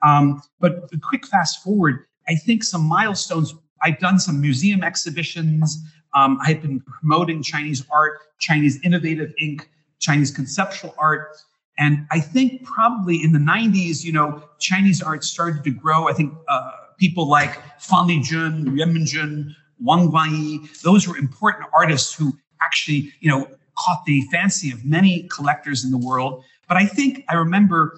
Um, 0.03 0.41
but 0.59 0.89
quick 1.01 1.25
fast 1.25 1.63
forward, 1.63 2.05
I 2.27 2.35
think 2.35 2.63
some 2.63 2.83
milestones. 2.83 3.53
I've 3.83 3.99
done 3.99 4.19
some 4.19 4.39
museum 4.39 4.83
exhibitions. 4.83 5.83
Um, 6.13 6.39
I've 6.45 6.61
been 6.61 6.81
promoting 6.81 7.41
Chinese 7.41 7.85
art, 7.91 8.19
Chinese 8.39 8.79
innovative 8.83 9.33
ink, 9.39 9.69
Chinese 9.99 10.31
conceptual 10.31 10.93
art. 10.97 11.35
And 11.77 12.05
I 12.11 12.19
think 12.19 12.63
probably 12.63 13.23
in 13.23 13.31
the 13.31 13.39
90s, 13.39 14.03
you 14.03 14.11
know, 14.11 14.43
Chinese 14.59 15.01
art 15.01 15.23
started 15.23 15.63
to 15.63 15.71
grow. 15.71 16.07
I 16.07 16.13
think 16.13 16.33
uh, 16.47 16.71
people 16.99 17.27
like 17.27 17.59
Fang 17.81 18.07
Lijun, 18.07 18.77
Yue 18.77 18.85
Minjun, 18.85 19.55
Wang 19.79 20.11
Guangyi, 20.11 20.81
those 20.81 21.07
were 21.07 21.17
important 21.17 21.67
artists 21.73 22.13
who 22.13 22.37
actually, 22.61 23.11
you 23.19 23.29
know, 23.29 23.47
caught 23.77 24.05
the 24.05 24.21
fancy 24.31 24.71
of 24.71 24.85
many 24.85 25.27
collectors 25.29 25.83
in 25.83 25.91
the 25.91 25.97
world. 25.97 26.43
But 26.67 26.77
I 26.77 26.85
think 26.85 27.25
I 27.29 27.35
remember 27.35 27.97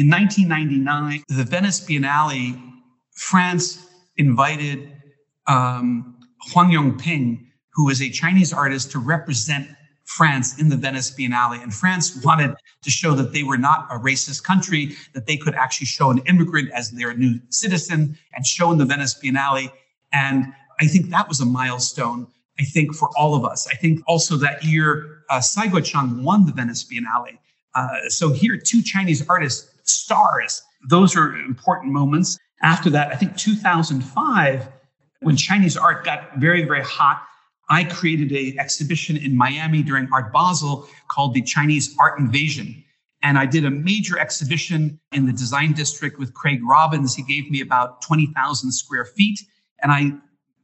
in 0.00 0.08
1999, 0.08 1.24
the 1.28 1.44
Venice 1.44 1.78
Biennale, 1.78 2.58
France 3.12 3.86
invited 4.16 4.90
um, 5.46 6.16
Huang 6.50 6.70
Yongping, 6.70 7.44
who 7.74 7.90
is 7.90 8.00
a 8.00 8.08
Chinese 8.08 8.50
artist, 8.50 8.90
to 8.92 8.98
represent 8.98 9.68
France 10.06 10.58
in 10.58 10.70
the 10.70 10.76
Venice 10.76 11.10
Biennale. 11.10 11.62
And 11.62 11.74
France 11.74 12.24
wanted 12.24 12.54
to 12.82 12.90
show 12.90 13.12
that 13.12 13.34
they 13.34 13.42
were 13.42 13.58
not 13.58 13.88
a 13.90 13.98
racist 13.98 14.42
country, 14.42 14.96
that 15.12 15.26
they 15.26 15.36
could 15.36 15.54
actually 15.54 15.88
show 15.88 16.10
an 16.10 16.22
immigrant 16.26 16.70
as 16.70 16.92
their 16.92 17.12
new 17.12 17.38
citizen 17.50 18.16
and 18.32 18.46
show 18.46 18.72
in 18.72 18.78
the 18.78 18.86
Venice 18.86 19.20
Biennale. 19.22 19.70
And 20.14 20.46
I 20.80 20.86
think 20.86 21.10
that 21.10 21.28
was 21.28 21.40
a 21.40 21.46
milestone, 21.46 22.26
I 22.58 22.64
think, 22.64 22.94
for 22.94 23.10
all 23.18 23.34
of 23.34 23.44
us. 23.44 23.68
I 23.70 23.74
think 23.74 24.00
also 24.06 24.36
that 24.36 24.64
year, 24.64 25.24
uh, 25.28 25.42
Cai 25.54 25.68
Guoqiang 25.68 26.22
won 26.22 26.46
the 26.46 26.52
Venice 26.52 26.84
Biennale. 26.84 27.36
Uh, 27.74 28.08
so 28.08 28.32
here, 28.32 28.56
two 28.56 28.82
Chinese 28.82 29.28
artists, 29.28 29.70
stars, 29.90 30.62
those 30.88 31.16
are 31.16 31.34
important 31.36 31.92
moments. 31.92 32.38
After 32.62 32.90
that, 32.90 33.12
I 33.12 33.16
think 33.16 33.36
2005, 33.36 34.68
when 35.20 35.36
Chinese 35.36 35.76
art 35.76 36.04
got 36.04 36.36
very, 36.36 36.64
very 36.64 36.82
hot, 36.82 37.22
I 37.68 37.84
created 37.84 38.32
a 38.32 38.58
exhibition 38.58 39.16
in 39.16 39.36
Miami 39.36 39.82
during 39.82 40.08
Art 40.12 40.32
Basel 40.32 40.88
called 41.08 41.34
the 41.34 41.42
Chinese 41.42 41.94
Art 42.00 42.18
Invasion. 42.18 42.84
And 43.22 43.38
I 43.38 43.46
did 43.46 43.64
a 43.64 43.70
major 43.70 44.18
exhibition 44.18 44.98
in 45.12 45.26
the 45.26 45.32
design 45.32 45.72
district 45.72 46.18
with 46.18 46.34
Craig 46.34 46.60
Robins. 46.64 47.14
He 47.14 47.22
gave 47.22 47.50
me 47.50 47.60
about 47.60 48.02
20,000 48.02 48.72
square 48.72 49.04
feet. 49.04 49.40
And 49.82 49.92
I 49.92 50.12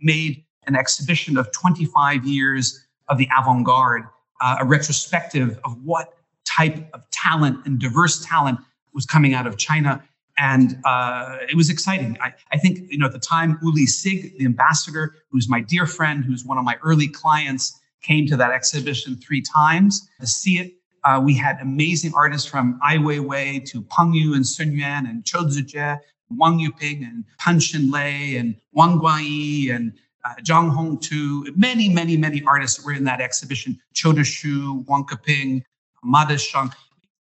made 0.00 0.44
an 0.66 0.74
exhibition 0.74 1.36
of 1.36 1.52
25 1.52 2.24
years 2.24 2.86
of 3.08 3.18
the 3.18 3.28
avant 3.38 3.64
garde, 3.64 4.04
uh, 4.40 4.56
a 4.60 4.64
retrospective 4.64 5.60
of 5.64 5.80
what 5.84 6.14
type 6.44 6.88
of 6.92 7.08
talent 7.10 7.64
and 7.66 7.78
diverse 7.78 8.24
talent 8.24 8.58
was 8.96 9.06
coming 9.06 9.34
out 9.34 9.46
of 9.46 9.56
China. 9.56 10.02
And 10.38 10.78
uh, 10.84 11.36
it 11.48 11.56
was 11.56 11.70
exciting. 11.70 12.18
I, 12.20 12.34
I, 12.52 12.58
think, 12.58 12.90
you 12.90 12.98
know, 12.98 13.06
at 13.06 13.12
the 13.12 13.18
time, 13.18 13.58
Uli 13.62 13.86
Sigg, 13.86 14.36
the 14.38 14.44
ambassador, 14.44 15.14
who's 15.30 15.48
my 15.48 15.60
dear 15.60 15.86
friend, 15.86 16.24
who's 16.24 16.44
one 16.44 16.58
of 16.58 16.64
my 16.64 16.76
early 16.82 17.08
clients, 17.08 17.80
came 18.02 18.26
to 18.26 18.36
that 18.36 18.50
exhibition 18.50 19.16
three 19.16 19.40
times 19.40 20.08
to 20.20 20.26
see 20.26 20.58
it. 20.58 20.74
Uh, 21.04 21.20
we 21.22 21.34
had 21.34 21.58
amazing 21.60 22.12
artists 22.14 22.48
from 22.48 22.80
Ai 22.82 22.96
Weiwei 22.96 23.64
to 23.70 23.82
Peng 23.82 24.12
Yu 24.12 24.34
and 24.34 24.44
Sun 24.44 24.72
Yuan 24.72 25.06
and 25.06 25.24
Chou 25.24 25.38
Zijie, 25.38 25.98
Wang 26.30 26.58
Yuping 26.58 27.06
and 27.06 27.24
Pan 27.38 27.60
Lei 27.90 28.36
and 28.36 28.56
Wang 28.72 28.98
Guangyi 28.98 29.74
and 29.74 29.92
uh, 30.24 30.34
Zhang 30.42 30.74
Hongtu, 30.74 31.56
many, 31.56 31.88
many, 31.88 32.16
many 32.16 32.42
artists 32.46 32.84
were 32.84 32.92
in 32.92 33.04
that 33.04 33.20
exhibition. 33.20 33.78
Chou 33.94 34.12
Deshu, 34.12 34.84
Wang 34.88 35.04
Keping, 35.04 35.62
Ma 36.02 36.26
Desheng. 36.26 36.72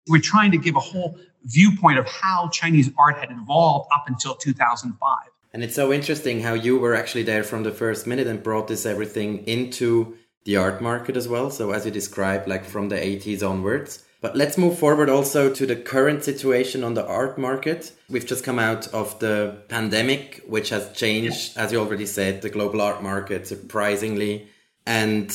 We're 0.08 0.20
trying 0.20 0.52
to 0.52 0.58
give 0.58 0.76
a 0.76 0.80
whole 0.80 1.18
viewpoint 1.44 1.98
of 1.98 2.06
how 2.06 2.48
Chinese 2.52 2.90
art 2.98 3.18
had 3.18 3.30
evolved 3.30 3.88
up 3.94 4.04
until 4.06 4.34
2005. 4.34 5.18
And 5.52 5.62
it's 5.62 5.74
so 5.74 5.92
interesting 5.92 6.40
how 6.40 6.54
you 6.54 6.78
were 6.78 6.94
actually 6.94 7.24
there 7.24 7.44
from 7.44 7.62
the 7.62 7.70
first 7.70 8.06
minute 8.06 8.26
and 8.26 8.42
brought 8.42 8.68
this 8.68 8.86
everything 8.86 9.46
into 9.46 10.16
the 10.44 10.56
art 10.56 10.80
market 10.80 11.16
as 11.16 11.28
well. 11.28 11.50
So 11.50 11.70
as 11.72 11.84
you 11.84 11.90
described, 11.90 12.48
like 12.48 12.64
from 12.64 12.88
the 12.88 12.96
80s 12.96 13.48
onwards. 13.48 14.04
But 14.22 14.36
let's 14.36 14.56
move 14.56 14.78
forward 14.78 15.10
also 15.10 15.52
to 15.52 15.66
the 15.66 15.74
current 15.74 16.22
situation 16.22 16.84
on 16.84 16.94
the 16.94 17.04
art 17.04 17.38
market. 17.38 17.92
We've 18.08 18.24
just 18.24 18.44
come 18.44 18.58
out 18.58 18.86
of 18.88 19.18
the 19.18 19.62
pandemic, 19.68 20.42
which 20.46 20.70
has 20.70 20.92
changed, 20.92 21.58
as 21.58 21.72
you 21.72 21.80
already 21.80 22.06
said, 22.06 22.40
the 22.40 22.48
global 22.48 22.80
art 22.80 23.02
market 23.02 23.48
surprisingly. 23.48 24.46
And 24.86 25.28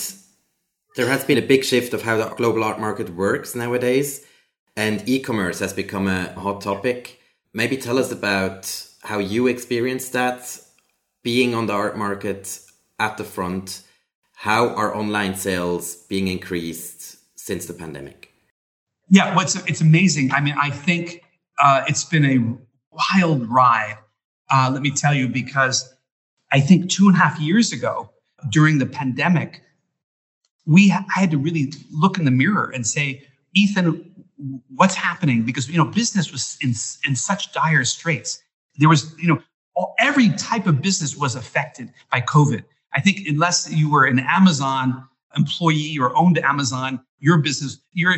there 0.96 1.08
has 1.08 1.26
been 1.26 1.38
a 1.38 1.42
big 1.42 1.66
shift 1.66 1.94
of 1.94 2.04
how 2.04 2.18
the 2.18 2.30
global 2.36 2.64
art 2.64 2.80
market 2.80 3.10
works 3.10 3.56
nowadays. 3.56 4.26
And 4.78 5.02
e 5.10 5.20
commerce 5.20 5.58
has 5.60 5.74
become 5.74 6.08
a 6.08 6.32
hot 6.34 6.62
topic. 6.62 7.20
Maybe 7.52 7.78
tell 7.78 7.98
us 7.98 8.12
about 8.12 8.72
how 9.02 9.18
you 9.18 9.48
experienced 9.48 10.14
that 10.14 10.60
being 11.24 11.56
on 11.56 11.66
the 11.66 11.74
art 11.74 11.98
market 11.98 12.60
at 13.00 13.18
the 13.18 13.24
front. 13.24 13.82
How 14.34 14.70
are 14.70 14.96
online 14.96 15.34
sales 15.34 15.96
being 16.08 16.28
increased 16.28 17.18
since 17.36 17.66
the 17.66 17.74
pandemic? 17.74 18.32
Yeah, 19.10 19.36
well, 19.36 19.46
it's, 19.46 19.56
it's 19.68 19.82
amazing. 19.82 20.32
I 20.32 20.42
mean, 20.42 20.56
I 20.62 20.70
think 20.70 21.24
uh, 21.58 21.84
it's 21.88 22.04
been 22.04 22.26
a 22.26 22.38
wild 22.92 23.50
ride, 23.50 23.98
uh, 24.52 24.70
let 24.72 24.84
me 24.84 24.92
tell 24.92 25.14
you, 25.14 25.28
because 25.28 25.92
I 26.52 26.60
think 26.60 26.92
two 26.92 27.08
and 27.08 27.16
a 27.16 27.20
half 27.20 27.40
years 27.40 27.74
ago, 27.74 28.12
during 28.52 28.78
the 28.78 28.86
pandemic, 28.86 29.64
we 30.68 30.92
I 30.92 31.20
had 31.20 31.32
to 31.32 31.38
really 31.40 31.74
look 31.92 32.20
in 32.20 32.26
the 32.26 32.32
mirror 32.32 32.70
and 32.70 32.86
say, 32.86 33.24
Ethan, 33.56 34.17
what's 34.76 34.96
happening? 34.96 35.44
Because 35.44 35.70
you 35.70 35.78
know, 35.78 35.86
business 35.86 36.32
was 36.32 36.58
in 36.62 36.74
in 37.08 37.16
such 37.16 37.52
dire 37.54 37.84
straits. 37.86 38.42
There 38.78 38.90
was, 38.90 39.16
you 39.20 39.28
know, 39.28 39.42
all, 39.76 39.96
every 40.00 40.30
type 40.30 40.68
of 40.68 40.82
business 40.82 41.16
was 41.16 41.36
affected 41.36 41.92
by 42.12 42.22
COVID. 42.22 42.64
I 42.94 43.02
think 43.02 43.28
unless 43.28 43.72
you 43.72 43.90
were 43.90 44.06
an 44.06 44.20
Amazon 44.20 45.08
employee 45.36 45.98
or 46.00 46.16
owned 46.18 46.38
Amazon, 46.40 47.00
your 47.20 47.38
business, 47.38 47.80
your, 47.94 48.16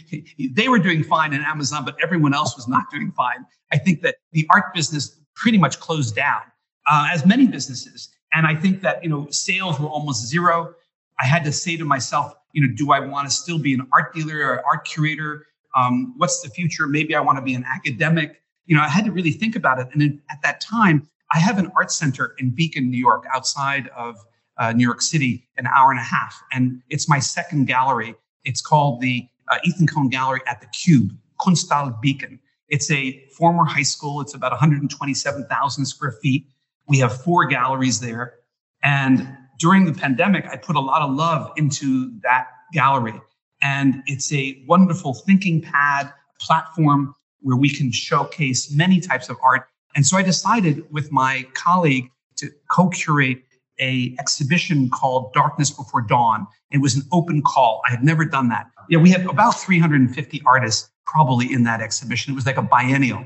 they 0.52 0.68
were 0.68 0.78
doing 0.78 1.02
fine 1.02 1.32
in 1.32 1.42
Amazon, 1.42 1.84
but 1.84 1.96
everyone 2.02 2.34
else 2.34 2.56
was 2.56 2.68
not 2.68 2.84
doing 2.90 3.12
fine. 3.12 3.44
I 3.72 3.78
think 3.78 4.02
that 4.02 4.16
the 4.32 4.46
art 4.50 4.74
business 4.74 5.20
pretty 5.34 5.58
much 5.58 5.80
closed 5.80 6.14
down, 6.16 6.42
uh, 6.90 7.08
as 7.12 7.26
many 7.26 7.46
businesses. 7.46 8.08
And 8.32 8.46
I 8.46 8.54
think 8.54 8.82
that, 8.82 9.02
you 9.02 9.08
know, 9.08 9.28
sales 9.30 9.78
were 9.78 9.88
almost 9.88 10.26
zero. 10.26 10.74
I 11.20 11.24
had 11.24 11.44
to 11.44 11.52
say 11.52 11.76
to 11.76 11.84
myself, 11.84 12.34
you 12.52 12.66
know, 12.66 12.72
do 12.74 12.92
I 12.92 13.00
want 13.00 13.28
to 13.28 13.34
still 13.34 13.58
be 13.58 13.74
an 13.74 13.86
art 13.92 14.14
dealer 14.14 14.38
or 14.38 14.62
art 14.66 14.84
curator? 14.84 15.46
Um, 15.76 16.14
what's 16.16 16.40
the 16.40 16.48
future? 16.48 16.86
Maybe 16.86 17.14
I 17.14 17.20
want 17.20 17.38
to 17.38 17.42
be 17.42 17.54
an 17.54 17.64
academic. 17.64 18.42
You 18.64 18.76
know, 18.76 18.82
I 18.82 18.88
had 18.88 19.04
to 19.04 19.12
really 19.12 19.30
think 19.30 19.54
about 19.54 19.78
it. 19.78 19.88
And 19.92 20.20
at 20.30 20.38
that 20.42 20.60
time, 20.60 21.08
I 21.32 21.38
have 21.38 21.58
an 21.58 21.70
art 21.76 21.92
center 21.92 22.34
in 22.38 22.50
Beacon, 22.50 22.90
New 22.90 22.98
York, 22.98 23.24
outside 23.32 23.88
of 23.96 24.16
uh, 24.58 24.72
New 24.72 24.84
York 24.84 25.02
City, 25.02 25.46
an 25.58 25.66
hour 25.66 25.90
and 25.90 26.00
a 26.00 26.04
half. 26.04 26.40
And 26.52 26.82
it's 26.88 27.08
my 27.08 27.18
second 27.18 27.66
gallery. 27.66 28.14
It's 28.44 28.60
called 28.60 29.00
the 29.00 29.28
uh, 29.48 29.58
Ethan 29.64 29.86
Cohen 29.86 30.08
Gallery 30.08 30.40
at 30.46 30.60
the 30.60 30.66
Cube, 30.68 31.16
Kunsthal 31.40 32.00
Beacon. 32.00 32.40
It's 32.68 32.90
a 32.90 33.24
former 33.36 33.64
high 33.64 33.82
school. 33.82 34.20
It's 34.20 34.34
about 34.34 34.52
127,000 34.52 35.84
square 35.84 36.12
feet. 36.22 36.48
We 36.88 36.98
have 36.98 37.22
four 37.22 37.46
galleries 37.46 38.00
there. 38.00 38.34
And 38.82 39.28
during 39.58 39.84
the 39.84 39.92
pandemic, 39.92 40.46
I 40.46 40.56
put 40.56 40.76
a 40.76 40.80
lot 40.80 41.02
of 41.02 41.14
love 41.14 41.52
into 41.56 42.18
that 42.22 42.48
gallery. 42.72 43.20
And 43.66 44.02
it's 44.06 44.32
a 44.32 44.62
wonderful 44.68 45.12
thinking 45.12 45.60
pad 45.60 46.12
platform 46.40 47.16
where 47.40 47.56
we 47.56 47.68
can 47.68 47.90
showcase 47.90 48.72
many 48.72 49.00
types 49.00 49.28
of 49.28 49.36
art. 49.42 49.66
And 49.96 50.06
so 50.06 50.16
I 50.16 50.22
decided 50.22 50.84
with 50.92 51.10
my 51.10 51.44
colleague 51.54 52.08
to 52.36 52.48
co 52.70 52.88
curate 52.90 53.42
a 53.80 54.14
exhibition 54.20 54.88
called 54.88 55.32
Darkness 55.32 55.70
Before 55.70 56.00
Dawn. 56.00 56.46
It 56.70 56.78
was 56.78 56.94
an 56.94 57.02
open 57.12 57.42
call. 57.42 57.82
I 57.88 57.90
had 57.90 58.04
never 58.04 58.24
done 58.24 58.48
that. 58.50 58.66
Yeah, 58.88 58.98
we 58.98 59.10
had 59.10 59.26
about 59.26 59.58
350 59.58 60.42
artists 60.46 60.88
probably 61.04 61.52
in 61.52 61.64
that 61.64 61.80
exhibition. 61.80 62.32
It 62.32 62.36
was 62.36 62.46
like 62.46 62.58
a 62.58 62.62
biennial. 62.62 63.24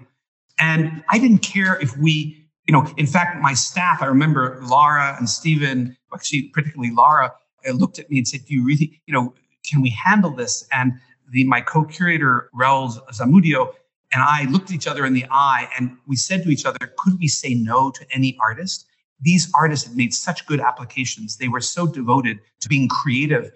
And 0.58 1.04
I 1.10 1.18
didn't 1.18 1.40
care 1.40 1.78
if 1.80 1.96
we, 1.98 2.48
you 2.66 2.72
know, 2.72 2.86
in 2.96 3.06
fact, 3.06 3.42
my 3.42 3.52
staff, 3.52 4.00
I 4.00 4.06
remember 4.06 4.58
Laura 4.62 5.16
and 5.18 5.28
Stephen, 5.28 5.96
actually 6.14 6.44
particularly 6.54 6.94
Laura, 6.94 7.32
uh, 7.68 7.72
looked 7.72 7.98
at 7.98 8.10
me 8.10 8.18
and 8.18 8.26
said, 8.26 8.40
Do 8.46 8.54
you 8.54 8.64
really, 8.64 9.00
you 9.06 9.14
know, 9.14 9.34
can 9.70 9.80
we 9.80 9.90
handle 9.90 10.30
this? 10.30 10.66
And 10.72 10.92
the 11.30 11.44
my 11.44 11.60
co-curator, 11.60 12.50
Raul 12.54 12.98
Zamudio, 13.12 13.72
and 14.12 14.22
I 14.22 14.46
looked 14.50 14.72
each 14.72 14.88
other 14.88 15.06
in 15.06 15.12
the 15.12 15.24
eye 15.30 15.68
and 15.78 15.96
we 16.06 16.16
said 16.16 16.42
to 16.42 16.50
each 16.50 16.66
other, 16.66 16.92
could 16.98 17.18
we 17.20 17.28
say 17.28 17.54
no 17.54 17.90
to 17.92 18.04
any 18.12 18.36
artist? 18.42 18.86
these 19.20 19.50
artists 19.54 19.86
had 19.86 19.96
made 19.96 20.14
such 20.14 20.46
good 20.46 20.60
applications. 20.60 21.36
They 21.36 21.48
were 21.48 21.60
so 21.60 21.86
devoted 21.86 22.40
to 22.60 22.68
being 22.68 22.88
creative. 22.88 23.52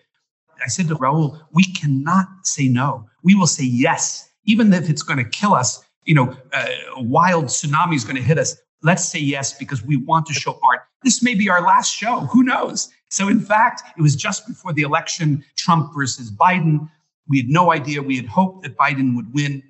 I 0.64 0.68
said 0.68 0.88
to 0.88 0.96
Raul, 0.96 1.40
we 1.52 1.64
cannot 1.64 2.26
say 2.42 2.68
no. 2.68 3.08
We 3.22 3.34
will 3.34 3.46
say 3.46 3.64
yes, 3.64 4.28
even 4.44 4.72
if 4.72 4.88
it's 4.88 5.02
going 5.02 5.18
to 5.18 5.24
kill 5.24 5.54
us. 5.54 5.84
You 6.04 6.14
know, 6.14 6.36
uh, 6.52 6.66
a 6.96 7.02
wild 7.02 7.46
tsunami 7.46 7.96
is 7.96 8.04
going 8.04 8.16
to 8.16 8.22
hit 8.22 8.38
us. 8.38 8.56
Let's 8.84 9.04
say 9.04 9.18
yes 9.18 9.52
because 9.58 9.82
we 9.82 9.96
want 9.96 10.26
to 10.26 10.32
show 10.32 10.60
art. 10.70 10.82
This 11.02 11.22
may 11.22 11.34
be 11.34 11.48
our 11.48 11.62
last 11.62 11.92
show. 11.92 12.20
Who 12.20 12.44
knows? 12.44 12.90
So, 13.10 13.28
in 13.28 13.40
fact, 13.40 13.82
it 13.98 14.02
was 14.02 14.14
just 14.14 14.46
before 14.46 14.72
the 14.72 14.82
election, 14.82 15.44
Trump 15.56 15.92
versus 15.94 16.30
Biden. 16.30 16.88
We 17.28 17.38
had 17.38 17.48
no 17.48 17.72
idea. 17.72 18.02
We 18.02 18.16
had 18.16 18.26
hoped 18.26 18.62
that 18.62 18.76
Biden 18.76 19.16
would 19.16 19.34
win. 19.34 19.62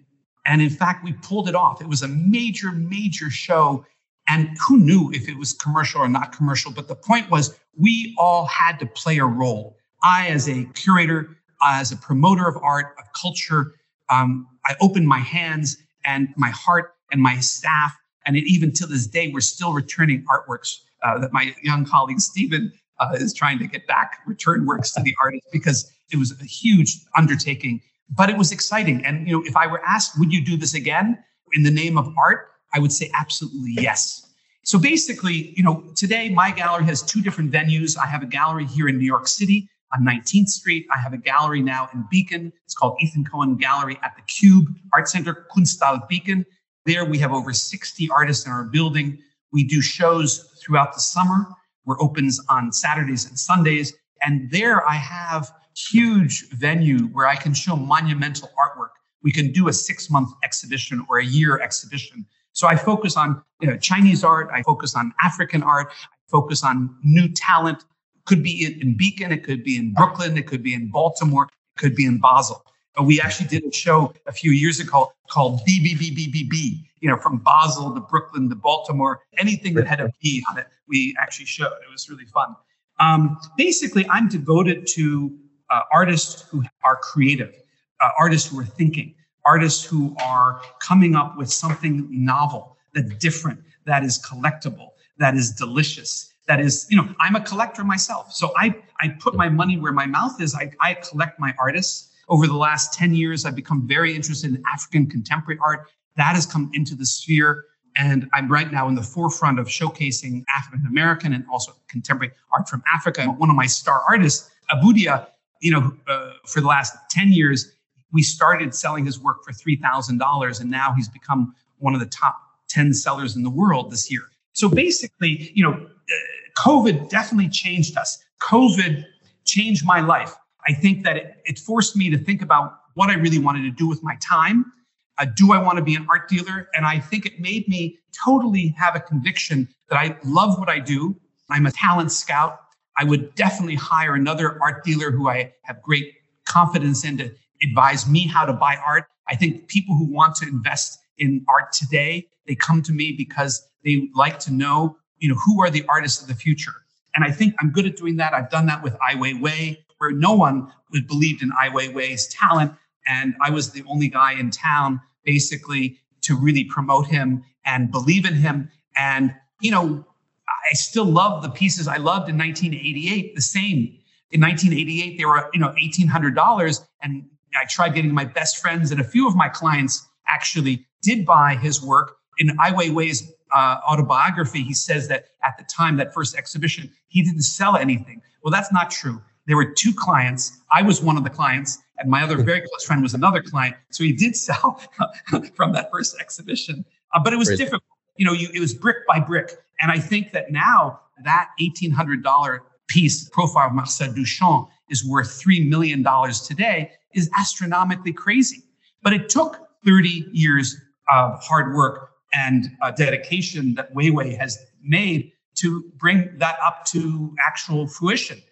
And 0.44 0.60
in 0.60 0.68
fact, 0.68 1.02
we 1.02 1.14
pulled 1.14 1.48
it 1.48 1.54
off. 1.54 1.80
It 1.80 1.88
was 1.88 2.02
a 2.02 2.08
major, 2.08 2.72
major 2.72 3.30
show 3.30 3.86
and 4.28 4.56
who 4.66 4.78
knew 4.78 5.10
if 5.12 5.28
it 5.28 5.36
was 5.36 5.52
commercial 5.52 6.00
or 6.00 6.08
not 6.08 6.32
commercial? 6.32 6.72
But 6.72 6.88
the 6.88 6.94
point 6.94 7.30
was, 7.30 7.58
we 7.76 8.14
all 8.18 8.46
had 8.46 8.78
to 8.80 8.86
play 8.86 9.18
a 9.18 9.24
role. 9.24 9.76
I, 10.02 10.28
as 10.28 10.48
a 10.48 10.64
curator, 10.74 11.36
as 11.62 11.92
a 11.92 11.96
promoter 11.96 12.48
of 12.48 12.56
art, 12.62 12.94
of 12.98 13.04
culture, 13.12 13.74
um, 14.10 14.46
I 14.66 14.74
opened 14.80 15.08
my 15.08 15.18
hands 15.18 15.78
and 16.04 16.28
my 16.36 16.50
heart 16.50 16.94
and 17.12 17.20
my 17.20 17.38
staff. 17.40 17.96
And 18.26 18.36
it, 18.36 18.44
even 18.50 18.72
to 18.74 18.86
this 18.86 19.06
day, 19.06 19.30
we're 19.32 19.40
still 19.40 19.72
returning 19.72 20.24
artworks 20.24 20.78
uh, 21.02 21.18
that 21.18 21.32
my 21.32 21.54
young 21.62 21.84
colleague 21.84 22.20
Stephen 22.20 22.72
uh, 23.00 23.16
is 23.18 23.34
trying 23.34 23.58
to 23.58 23.66
get 23.66 23.86
back, 23.86 24.18
return 24.26 24.66
works 24.66 24.92
to 24.92 25.02
the 25.02 25.14
artist 25.22 25.46
because 25.52 25.90
it 26.12 26.16
was 26.16 26.32
a 26.40 26.44
huge 26.44 26.98
undertaking. 27.16 27.80
But 28.10 28.30
it 28.30 28.36
was 28.36 28.52
exciting. 28.52 29.04
And 29.04 29.26
you 29.26 29.38
know, 29.38 29.44
if 29.46 29.56
I 29.56 29.66
were 29.66 29.84
asked, 29.84 30.18
would 30.18 30.32
you 30.32 30.44
do 30.44 30.56
this 30.56 30.74
again 30.74 31.22
in 31.52 31.62
the 31.62 31.70
name 31.70 31.98
of 31.98 32.12
art? 32.18 32.50
I 32.72 32.78
would 32.78 32.92
say 32.92 33.10
absolutely 33.14 33.72
yes. 33.72 34.24
So 34.64 34.78
basically, 34.78 35.52
you 35.56 35.62
know, 35.62 35.84
today 35.94 36.30
my 36.30 36.50
gallery 36.50 36.84
has 36.84 37.02
two 37.02 37.20
different 37.20 37.52
venues. 37.52 37.98
I 37.98 38.06
have 38.06 38.22
a 38.22 38.26
gallery 38.26 38.66
here 38.66 38.88
in 38.88 38.98
New 38.98 39.04
York 39.04 39.28
City 39.28 39.68
on 39.92 40.04
19th 40.04 40.48
Street. 40.48 40.86
I 40.94 40.98
have 40.98 41.12
a 41.12 41.18
gallery 41.18 41.60
now 41.60 41.88
in 41.92 42.04
Beacon. 42.10 42.52
It's 42.64 42.74
called 42.74 42.96
Ethan 43.00 43.24
Cohen 43.24 43.56
Gallery 43.56 43.98
at 44.02 44.16
the 44.16 44.22
Cube 44.22 44.66
Art 44.94 45.08
Center, 45.08 45.46
Kunsthal 45.54 46.08
Beacon. 46.08 46.46
There 46.86 47.04
we 47.04 47.18
have 47.18 47.32
over 47.32 47.52
60 47.52 48.10
artists 48.10 48.46
in 48.46 48.52
our 48.52 48.64
building. 48.64 49.18
We 49.52 49.64
do 49.64 49.80
shows 49.80 50.60
throughout 50.62 50.94
the 50.94 51.00
summer. 51.00 51.46
We're 51.86 52.00
opens 52.00 52.40
on 52.48 52.72
Saturdays 52.72 53.26
and 53.26 53.38
Sundays. 53.38 53.94
And 54.22 54.50
there 54.50 54.86
I 54.86 54.94
have 54.94 55.50
huge 55.76 56.48
venue 56.50 57.06
where 57.08 57.26
I 57.26 57.36
can 57.36 57.54
show 57.54 57.76
monumental 57.76 58.50
artwork. 58.58 58.90
We 59.22 59.32
can 59.32 59.50
do 59.52 59.68
a 59.68 59.72
six 59.72 60.10
month 60.10 60.30
exhibition 60.44 61.04
or 61.08 61.18
a 61.18 61.24
year 61.24 61.60
exhibition. 61.60 62.26
So 62.52 62.68
I 62.68 62.76
focus 62.76 63.16
on 63.16 63.42
you 63.60 63.68
know, 63.68 63.76
Chinese 63.78 64.22
art, 64.22 64.50
I 64.52 64.62
focus 64.62 64.94
on 64.94 65.12
African 65.22 65.62
art, 65.62 65.88
I 65.90 66.16
focus 66.30 66.62
on 66.62 66.94
new 67.02 67.28
talent. 67.28 67.84
Could 68.26 68.42
be 68.42 68.76
in 68.80 68.96
Beacon, 68.96 69.32
it 69.32 69.42
could 69.42 69.64
be 69.64 69.76
in 69.76 69.92
Brooklyn, 69.92 70.36
it 70.36 70.46
could 70.46 70.62
be 70.62 70.72
in 70.74 70.90
Baltimore, 70.90 71.44
it 71.44 71.80
could 71.80 71.94
be 71.94 72.06
in 72.06 72.18
Basel. 72.18 72.64
We 73.02 73.20
actually 73.20 73.48
did 73.48 73.64
a 73.64 73.72
show 73.72 74.14
a 74.26 74.32
few 74.32 74.52
years 74.52 74.78
ago 74.78 75.12
called 75.28 75.60
BBBBBB, 75.66 76.84
you 77.00 77.08
know, 77.08 77.16
from 77.16 77.38
Basel 77.38 77.92
to 77.94 78.00
Brooklyn 78.00 78.48
to 78.50 78.54
Baltimore, 78.54 79.20
anything 79.38 79.74
that 79.74 79.86
had 79.86 80.00
a 80.00 80.10
B 80.22 80.44
on 80.50 80.58
it, 80.58 80.68
we 80.86 81.16
actually 81.20 81.46
showed. 81.46 81.66
It 81.66 81.90
was 81.90 82.08
really 82.08 82.26
fun. 82.26 82.54
Um, 83.00 83.38
basically, 83.56 84.06
I'm 84.08 84.28
devoted 84.28 84.86
to 84.94 85.36
uh, 85.70 85.80
artists 85.92 86.42
who 86.48 86.62
are 86.84 86.96
creative, 86.96 87.54
uh, 88.00 88.10
artists 88.16 88.48
who 88.48 88.60
are 88.60 88.64
thinking 88.64 89.14
artists 89.44 89.84
who 89.84 90.14
are 90.24 90.60
coming 90.80 91.14
up 91.14 91.36
with 91.36 91.50
something 91.50 92.06
novel, 92.10 92.76
that's 92.94 93.14
different, 93.16 93.60
that 93.84 94.04
is 94.04 94.18
collectible, 94.22 94.90
that 95.18 95.34
is 95.34 95.52
delicious, 95.52 96.32
that 96.48 96.60
is, 96.60 96.86
you 96.90 96.96
know, 96.96 97.08
I'm 97.20 97.36
a 97.36 97.40
collector 97.40 97.84
myself. 97.84 98.32
So 98.32 98.52
I, 98.56 98.74
I 99.00 99.08
put 99.20 99.34
my 99.34 99.48
money 99.48 99.78
where 99.78 99.92
my 99.92 100.06
mouth 100.06 100.40
is. 100.40 100.54
I, 100.54 100.70
I 100.80 100.94
collect 100.94 101.40
my 101.40 101.54
artists. 101.58 102.10
Over 102.28 102.46
the 102.46 102.56
last 102.56 102.94
10 102.94 103.14
years, 103.14 103.44
I've 103.44 103.56
become 103.56 103.86
very 103.86 104.14
interested 104.14 104.50
in 104.50 104.62
African 104.72 105.08
contemporary 105.08 105.58
art. 105.64 105.90
That 106.16 106.34
has 106.34 106.46
come 106.46 106.70
into 106.74 106.94
the 106.94 107.06
sphere. 107.06 107.64
And 107.96 108.28
I'm 108.32 108.50
right 108.50 108.72
now 108.72 108.88
in 108.88 108.94
the 108.94 109.02
forefront 109.02 109.58
of 109.58 109.68
showcasing 109.68 110.42
African 110.54 110.86
American 110.86 111.32
and 111.32 111.44
also 111.50 111.72
contemporary 111.88 112.32
art 112.52 112.68
from 112.68 112.82
Africa. 112.92 113.26
One 113.26 113.50
of 113.50 113.56
my 113.56 113.66
star 113.66 114.02
artists, 114.08 114.50
Aboudia, 114.72 115.28
you 115.60 115.70
know, 115.70 115.92
uh, 116.08 116.32
for 116.44 116.60
the 116.60 116.66
last 116.66 116.96
10 117.10 117.28
years, 117.28 117.72
we 118.12 118.22
started 118.22 118.74
selling 118.74 119.04
his 119.04 119.20
work 119.20 119.44
for 119.44 119.52
$3,000 119.52 120.60
and 120.60 120.70
now 120.70 120.92
he's 120.96 121.08
become 121.08 121.54
one 121.78 121.94
of 121.94 122.00
the 122.00 122.06
top 122.06 122.40
10 122.68 122.94
sellers 122.94 123.36
in 123.36 123.42
the 123.42 123.50
world 123.50 123.90
this 123.90 124.10
year. 124.10 124.22
So 124.52 124.68
basically, 124.68 125.50
you 125.54 125.64
know, 125.64 125.72
uh, 125.72 126.60
COVID 126.60 127.08
definitely 127.08 127.48
changed 127.48 127.96
us. 127.96 128.18
COVID 128.40 129.04
changed 129.44 129.84
my 129.84 130.00
life. 130.00 130.34
I 130.66 130.72
think 130.72 131.04
that 131.04 131.16
it, 131.16 131.36
it 131.44 131.58
forced 131.58 131.96
me 131.96 132.10
to 132.10 132.18
think 132.18 132.42
about 132.42 132.78
what 132.94 133.10
I 133.10 133.14
really 133.14 133.38
wanted 133.38 133.62
to 133.62 133.70
do 133.70 133.86
with 133.86 134.02
my 134.02 134.16
time. 134.20 134.72
Uh, 135.18 135.26
do 135.36 135.52
I 135.52 135.62
want 135.62 135.78
to 135.78 135.84
be 135.84 135.94
an 135.94 136.06
art 136.10 136.28
dealer? 136.28 136.68
And 136.74 136.86
I 136.86 136.98
think 136.98 137.26
it 137.26 137.40
made 137.40 137.68
me 137.68 137.98
totally 138.24 138.74
have 138.78 138.96
a 138.96 139.00
conviction 139.00 139.68
that 139.88 139.96
I 139.96 140.16
love 140.24 140.58
what 140.58 140.68
I 140.68 140.78
do. 140.78 141.16
I'm 141.50 141.66
a 141.66 141.70
talent 141.70 142.10
scout. 142.10 142.60
I 142.96 143.04
would 143.04 143.34
definitely 143.34 143.74
hire 143.74 144.14
another 144.14 144.60
art 144.62 144.84
dealer 144.84 145.10
who 145.10 145.28
I 145.28 145.52
have 145.62 145.82
great 145.82 146.14
confidence 146.46 147.04
in 147.04 147.18
to 147.18 147.34
advise 147.62 148.08
me 148.08 148.26
how 148.26 148.44
to 148.44 148.52
buy 148.52 148.76
art. 148.76 149.04
I 149.28 149.36
think 149.36 149.68
people 149.68 149.96
who 149.96 150.04
want 150.04 150.36
to 150.36 150.48
invest 150.48 150.98
in 151.18 151.44
art 151.48 151.72
today, 151.72 152.28
they 152.46 152.54
come 152.54 152.82
to 152.82 152.92
me 152.92 153.12
because 153.12 153.66
they 153.84 154.08
like 154.14 154.38
to 154.40 154.52
know, 154.52 154.96
you 155.18 155.28
know, 155.28 155.36
who 155.44 155.62
are 155.62 155.70
the 155.70 155.84
artists 155.88 156.22
of 156.22 156.28
the 156.28 156.34
future. 156.34 156.74
And 157.14 157.24
I 157.24 157.30
think 157.30 157.54
I'm 157.60 157.70
good 157.70 157.86
at 157.86 157.96
doing 157.96 158.16
that. 158.16 158.34
I've 158.34 158.50
done 158.50 158.66
that 158.66 158.82
with 158.82 158.94
Ai 158.94 159.14
Weiwei, 159.14 159.78
where 159.98 160.10
no 160.10 160.32
one 160.34 160.72
believed 161.08 161.42
in 161.42 161.50
Ai 161.60 161.68
Weiwei's 161.68 162.26
talent. 162.28 162.72
And 163.06 163.34
I 163.42 163.50
was 163.50 163.70
the 163.70 163.84
only 163.86 164.08
guy 164.08 164.32
in 164.32 164.50
town, 164.50 165.00
basically, 165.24 165.98
to 166.22 166.36
really 166.36 166.64
promote 166.64 167.06
him 167.06 167.44
and 167.64 167.90
believe 167.90 168.24
in 168.24 168.34
him. 168.34 168.70
And, 168.96 169.34
you 169.60 169.70
know, 169.70 170.06
I 170.48 170.74
still 170.74 171.04
love 171.04 171.42
the 171.42 171.50
pieces 171.50 171.88
I 171.88 171.96
loved 171.96 172.28
in 172.28 172.38
1988, 172.38 173.34
the 173.34 173.42
same. 173.42 173.98
In 174.30 174.40
1988, 174.40 175.18
they 175.18 175.24
were, 175.24 175.50
you 175.52 175.60
know, 175.60 175.74
$1,800. 175.80 176.84
And 177.02 177.24
I 177.54 177.64
tried 177.66 177.94
getting 177.94 178.12
my 178.12 178.24
best 178.24 178.58
friends 178.58 178.90
and 178.90 179.00
a 179.00 179.04
few 179.04 179.28
of 179.28 179.36
my 179.36 179.48
clients 179.48 180.06
actually 180.26 180.86
did 181.02 181.24
buy 181.26 181.54
his 181.54 181.82
work. 181.82 182.16
In 182.38 182.50
Ai 182.58 182.72
Weiwei's 182.72 183.32
uh, 183.54 183.78
autobiography, 183.88 184.62
he 184.62 184.74
says 184.74 185.06
that 185.08 185.26
at 185.44 185.56
the 185.58 185.64
time, 185.64 185.96
that 185.98 186.12
first 186.12 186.36
exhibition, 186.36 186.90
he 187.08 187.22
didn't 187.22 187.42
sell 187.42 187.76
anything. 187.76 188.22
Well, 188.42 188.50
that's 188.50 188.72
not 188.72 188.90
true. 188.90 189.22
There 189.46 189.56
were 189.56 189.66
two 189.66 189.92
clients. 189.92 190.60
I 190.72 190.82
was 190.82 191.02
one 191.02 191.16
of 191.16 191.24
the 191.24 191.30
clients, 191.30 191.78
and 191.98 192.10
my 192.10 192.22
other 192.22 192.42
very 192.42 192.60
close 192.60 192.84
friend 192.84 193.02
was 193.02 193.14
another 193.14 193.42
client. 193.42 193.76
So 193.90 194.04
he 194.04 194.12
did 194.12 194.36
sell 194.48 194.80
from 195.54 195.72
that 195.72 195.90
first 195.90 196.16
exhibition, 196.20 196.84
uh, 197.12 197.20
but 197.22 197.32
it 197.32 197.36
was 197.36 197.48
difficult. 197.48 197.82
You 198.16 198.26
know, 198.26 198.32
you, 198.32 198.48
it 198.54 198.60
was 198.60 198.74
brick 198.74 199.06
by 199.06 199.20
brick. 199.20 199.50
And 199.80 199.90
I 199.90 199.98
think 199.98 200.32
that 200.32 200.50
now 200.52 201.00
that 201.24 201.50
$1,800 201.60 202.60
piece 202.86 203.28
profile 203.30 203.68
of 203.68 203.74
Marcel 203.74 204.08
Duchamp 204.12 204.68
is 204.88 205.04
worth 205.04 205.28
$3 205.28 205.68
million 205.68 206.04
today 206.46 206.92
is 207.12 207.30
astronomically 207.38 208.12
crazy. 208.12 208.62
But 209.02 209.12
it 209.12 209.28
took 209.28 209.68
30 209.84 210.26
years 210.32 210.76
of 211.12 211.42
hard 211.42 211.74
work 211.74 212.10
and 212.32 212.70
uh, 212.82 212.90
dedication 212.90 213.74
that 213.74 213.94
Weiwei 213.94 214.36
has 214.38 214.58
made 214.82 215.32
to 215.56 215.84
bring 215.96 216.36
that 216.38 216.56
up 216.62 216.84
to 216.86 217.34
actual 217.46 217.86
fruition. 217.86 218.42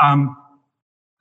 Um, 0.00 0.36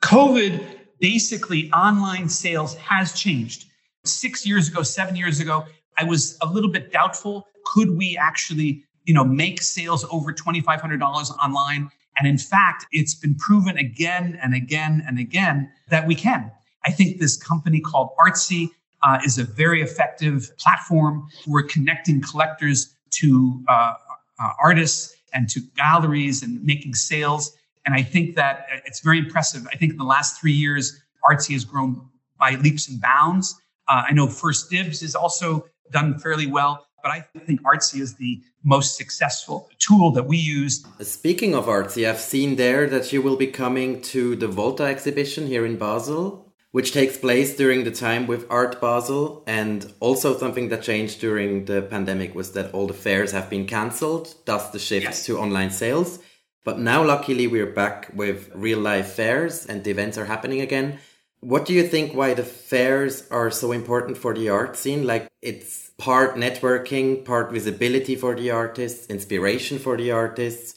COVID, 0.02 0.80
basically, 1.00 1.72
online 1.72 2.28
sales 2.28 2.76
has 2.76 3.14
changed. 3.14 3.66
Six 4.04 4.46
years 4.46 4.68
ago, 4.68 4.82
seven 4.82 5.16
years 5.16 5.40
ago, 5.40 5.66
I 5.98 6.04
was 6.04 6.38
a 6.42 6.48
little 6.48 6.72
bit 6.72 6.92
doubtful. 6.92 7.48
Could 7.66 7.96
we 7.96 8.18
actually, 8.18 8.84
you 9.06 9.14
know, 9.14 9.24
make 9.24 9.62
sales 9.62 10.06
over 10.12 10.34
$2,500 10.34 11.02
online? 11.38 11.92
And 12.18 12.28
in 12.28 12.38
fact, 12.38 12.86
it's 12.92 13.14
been 13.14 13.36
proven 13.36 13.78
again 13.78 14.40
and 14.42 14.54
again 14.56 15.04
and 15.08 15.20
again 15.20 15.72
that 15.90 16.08
we 16.08 16.16
can. 16.16 16.52
I 16.84 16.92
think 16.92 17.20
this 17.20 17.38
company 17.38 17.80
called 17.80 18.10
Artsy 18.20 18.70
uh, 19.04 19.20
is 19.24 19.38
a 19.38 19.44
very 19.44 19.82
effective 19.82 20.52
platform 20.58 21.28
for 21.46 21.64
connecting 21.64 22.22
collectors 22.22 22.96
to 23.12 23.64
uh, 23.68 23.94
uh, 24.40 24.50
artists 24.62 25.16
and 25.34 25.48
to 25.50 25.62
galleries 25.76 26.44
and 26.44 26.64
making 26.64 26.96
sales. 26.96 27.56
And 27.86 27.96
I 27.96 28.04
think 28.04 28.36
that 28.36 28.68
it's 28.86 29.00
very 29.00 29.20
impressive. 29.20 29.66
I 29.72 29.78
think 29.78 29.92
in 29.92 29.98
the 29.98 30.04
last 30.04 30.40
three 30.40 30.54
years, 30.54 31.02
Artsy 31.30 31.54
has 31.54 31.66
grown 31.66 32.10
by 32.40 32.52
leaps 32.56 32.88
and 32.90 33.02
bounds. 33.02 33.60
Uh, 33.88 34.04
I 34.08 34.14
know 34.14 34.28
First 34.28 34.70
Dibs 34.70 35.02
is 35.02 35.16
also 35.16 35.66
done 35.92 36.18
fairly 36.20 36.48
well, 36.48 36.86
but 37.04 37.12
I 37.12 37.26
think 37.46 37.62
Artsy 37.64 38.00
is 38.00 38.16
the 38.16 38.42
most 38.64 38.96
successful 38.96 39.70
tool 39.80 40.12
that 40.12 40.28
we 40.28 40.38
use. 40.38 40.86
Speaking 41.02 41.56
of 41.56 41.66
Artsy, 41.66 42.08
I've 42.08 42.20
seen 42.20 42.56
there 42.56 42.88
that 42.88 43.12
you 43.12 43.22
will 43.22 43.36
be 43.36 43.48
coming 43.48 44.02
to 44.14 44.36
the 44.36 44.48
Volta 44.48 44.84
exhibition 44.84 45.48
here 45.48 45.66
in 45.66 45.78
Basel 45.78 46.52
which 46.72 46.94
takes 46.94 47.18
place 47.18 47.56
during 47.56 47.84
the 47.84 47.92
time 47.92 48.28
with 48.28 48.46
Art 48.50 48.80
Basel. 48.80 49.44
And 49.46 49.92
also, 50.00 50.38
something 50.38 50.70
that 50.70 50.82
changed 50.82 51.20
during 51.20 51.66
the 51.66 51.82
pandemic 51.82 52.34
was 52.34 52.54
that 52.54 52.74
all 52.74 52.88
the 52.88 52.94
fairs 52.94 53.32
have 53.32 53.50
been 53.50 53.68
cancelled, 53.68 54.34
thus, 54.46 54.70
the 54.70 54.80
shift 54.80 55.06
yes. 55.06 55.26
to 55.26 55.38
online 55.38 55.72
sales. 55.72 56.20
But 56.64 56.80
now, 56.80 57.04
luckily, 57.04 57.48
we're 57.48 57.66
back 57.66 58.12
with 58.14 58.52
real 58.54 58.80
life 58.80 59.14
fairs 59.14 59.66
and 59.66 59.84
the 59.84 59.92
events 59.92 60.18
are 60.18 60.26
happening 60.26 60.62
again. 60.62 61.00
What 61.40 61.66
do 61.66 61.74
you 61.74 61.88
think 61.88 62.14
why 62.14 62.36
the 62.36 62.44
fairs 62.44 63.28
are 63.32 63.50
so 63.50 63.72
important 63.72 64.18
for 64.18 64.36
the 64.36 64.50
art 64.50 64.78
scene? 64.78 65.08
Like, 65.08 65.28
it's 65.42 65.90
part 65.98 66.36
networking, 66.36 67.26
part 67.26 67.52
visibility 67.52 68.16
for 68.16 68.36
the 68.36 68.52
artists, 68.52 69.08
inspiration 69.08 69.80
for 69.80 69.98
the 69.98 70.12
artists. 70.12 70.76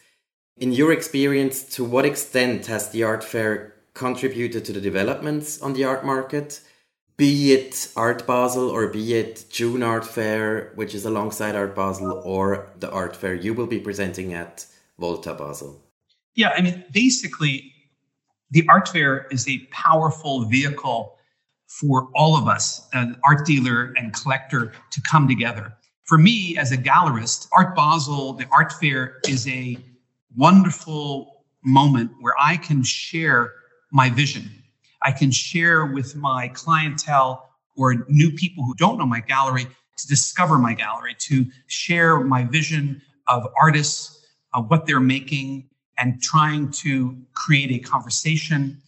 In 0.57 0.73
your 0.73 0.90
experience, 0.92 1.62
to 1.75 1.85
what 1.85 2.07
extent 2.07 2.66
has 2.66 2.90
the 2.90 3.03
art 3.03 3.23
fair 3.23 3.75
contributed 3.92 4.64
to 4.64 4.73
the 4.73 4.81
developments 4.81 5.61
on 5.61 5.75
the 5.75 5.85
art 5.85 6.05
market, 6.05 6.61
be 7.16 7.53
it 7.53 7.92
Art 7.94 8.27
Basel 8.27 8.70
or 8.70 8.88
be 8.88 9.14
it 9.14 9.44
June 9.49 9.83
Art 9.83 10.05
Fair, 10.05 10.73
which 10.75 10.94
is 10.94 11.05
alongside 11.05 11.55
Art 11.55 11.75
Basel, 11.77 12.20
or 12.25 12.70
the 12.81 12.90
art 12.90 13.14
fair 13.14 13.35
you 13.35 13.55
will 13.55 13.68
be 13.68 13.79
presenting 13.79 14.33
at 14.33 14.66
Volta 14.98 15.35
Basel? 15.35 15.83
Yeah, 16.35 16.50
I 16.50 16.62
mean, 16.62 16.85
basically, 16.92 17.72
the 18.50 18.66
art 18.68 18.88
fair 18.88 19.26
is 19.30 19.48
a 19.48 19.59
powerful 19.70 20.44
vehicle 20.44 21.16
for 21.66 22.09
all 22.14 22.37
of 22.37 22.46
us, 22.46 22.88
an 22.92 23.16
art 23.24 23.46
dealer 23.46 23.92
and 23.96 24.12
collector, 24.12 24.72
to 24.90 25.02
come 25.02 25.26
together. 25.26 25.72
For 26.04 26.18
me, 26.18 26.57
as 26.59 26.70
a 26.70 26.76
gallerist, 26.76 27.48
Art 27.52 27.74
Basel, 27.74 28.35
the 28.35 28.46
art 28.52 28.72
fair 28.74 29.20
is 29.26 29.48
a 29.48 29.78
wonderful 30.37 31.44
moment 31.64 32.11
where 32.20 32.35
I 32.38 32.59
can 32.59 32.83
share 32.83 33.54
my 33.90 34.11
vision. 34.11 34.50
I 35.02 35.12
can 35.12 35.30
share 35.30 35.87
with 35.87 36.14
my 36.14 36.48
clientele 36.48 37.48
or 37.76 38.04
new 38.09 38.30
people 38.30 38.64
who 38.64 38.74
don't 38.74 38.98
know 38.98 39.07
my 39.07 39.20
gallery 39.20 39.66
to 39.96 40.07
discover 40.07 40.59
my 40.59 40.74
gallery, 40.74 41.16
to 41.20 41.46
share 41.66 42.20
my 42.20 42.44
vision 42.44 43.00
of 43.28 43.46
artists, 43.61 44.13
of 44.55 44.71
what 44.71 44.87
they're 44.87 45.01
making, 45.01 45.69
and 45.99 46.21
trying 46.23 46.71
to 46.71 47.17
create 47.35 47.71
a 47.71 47.79
conversation. 47.79 48.81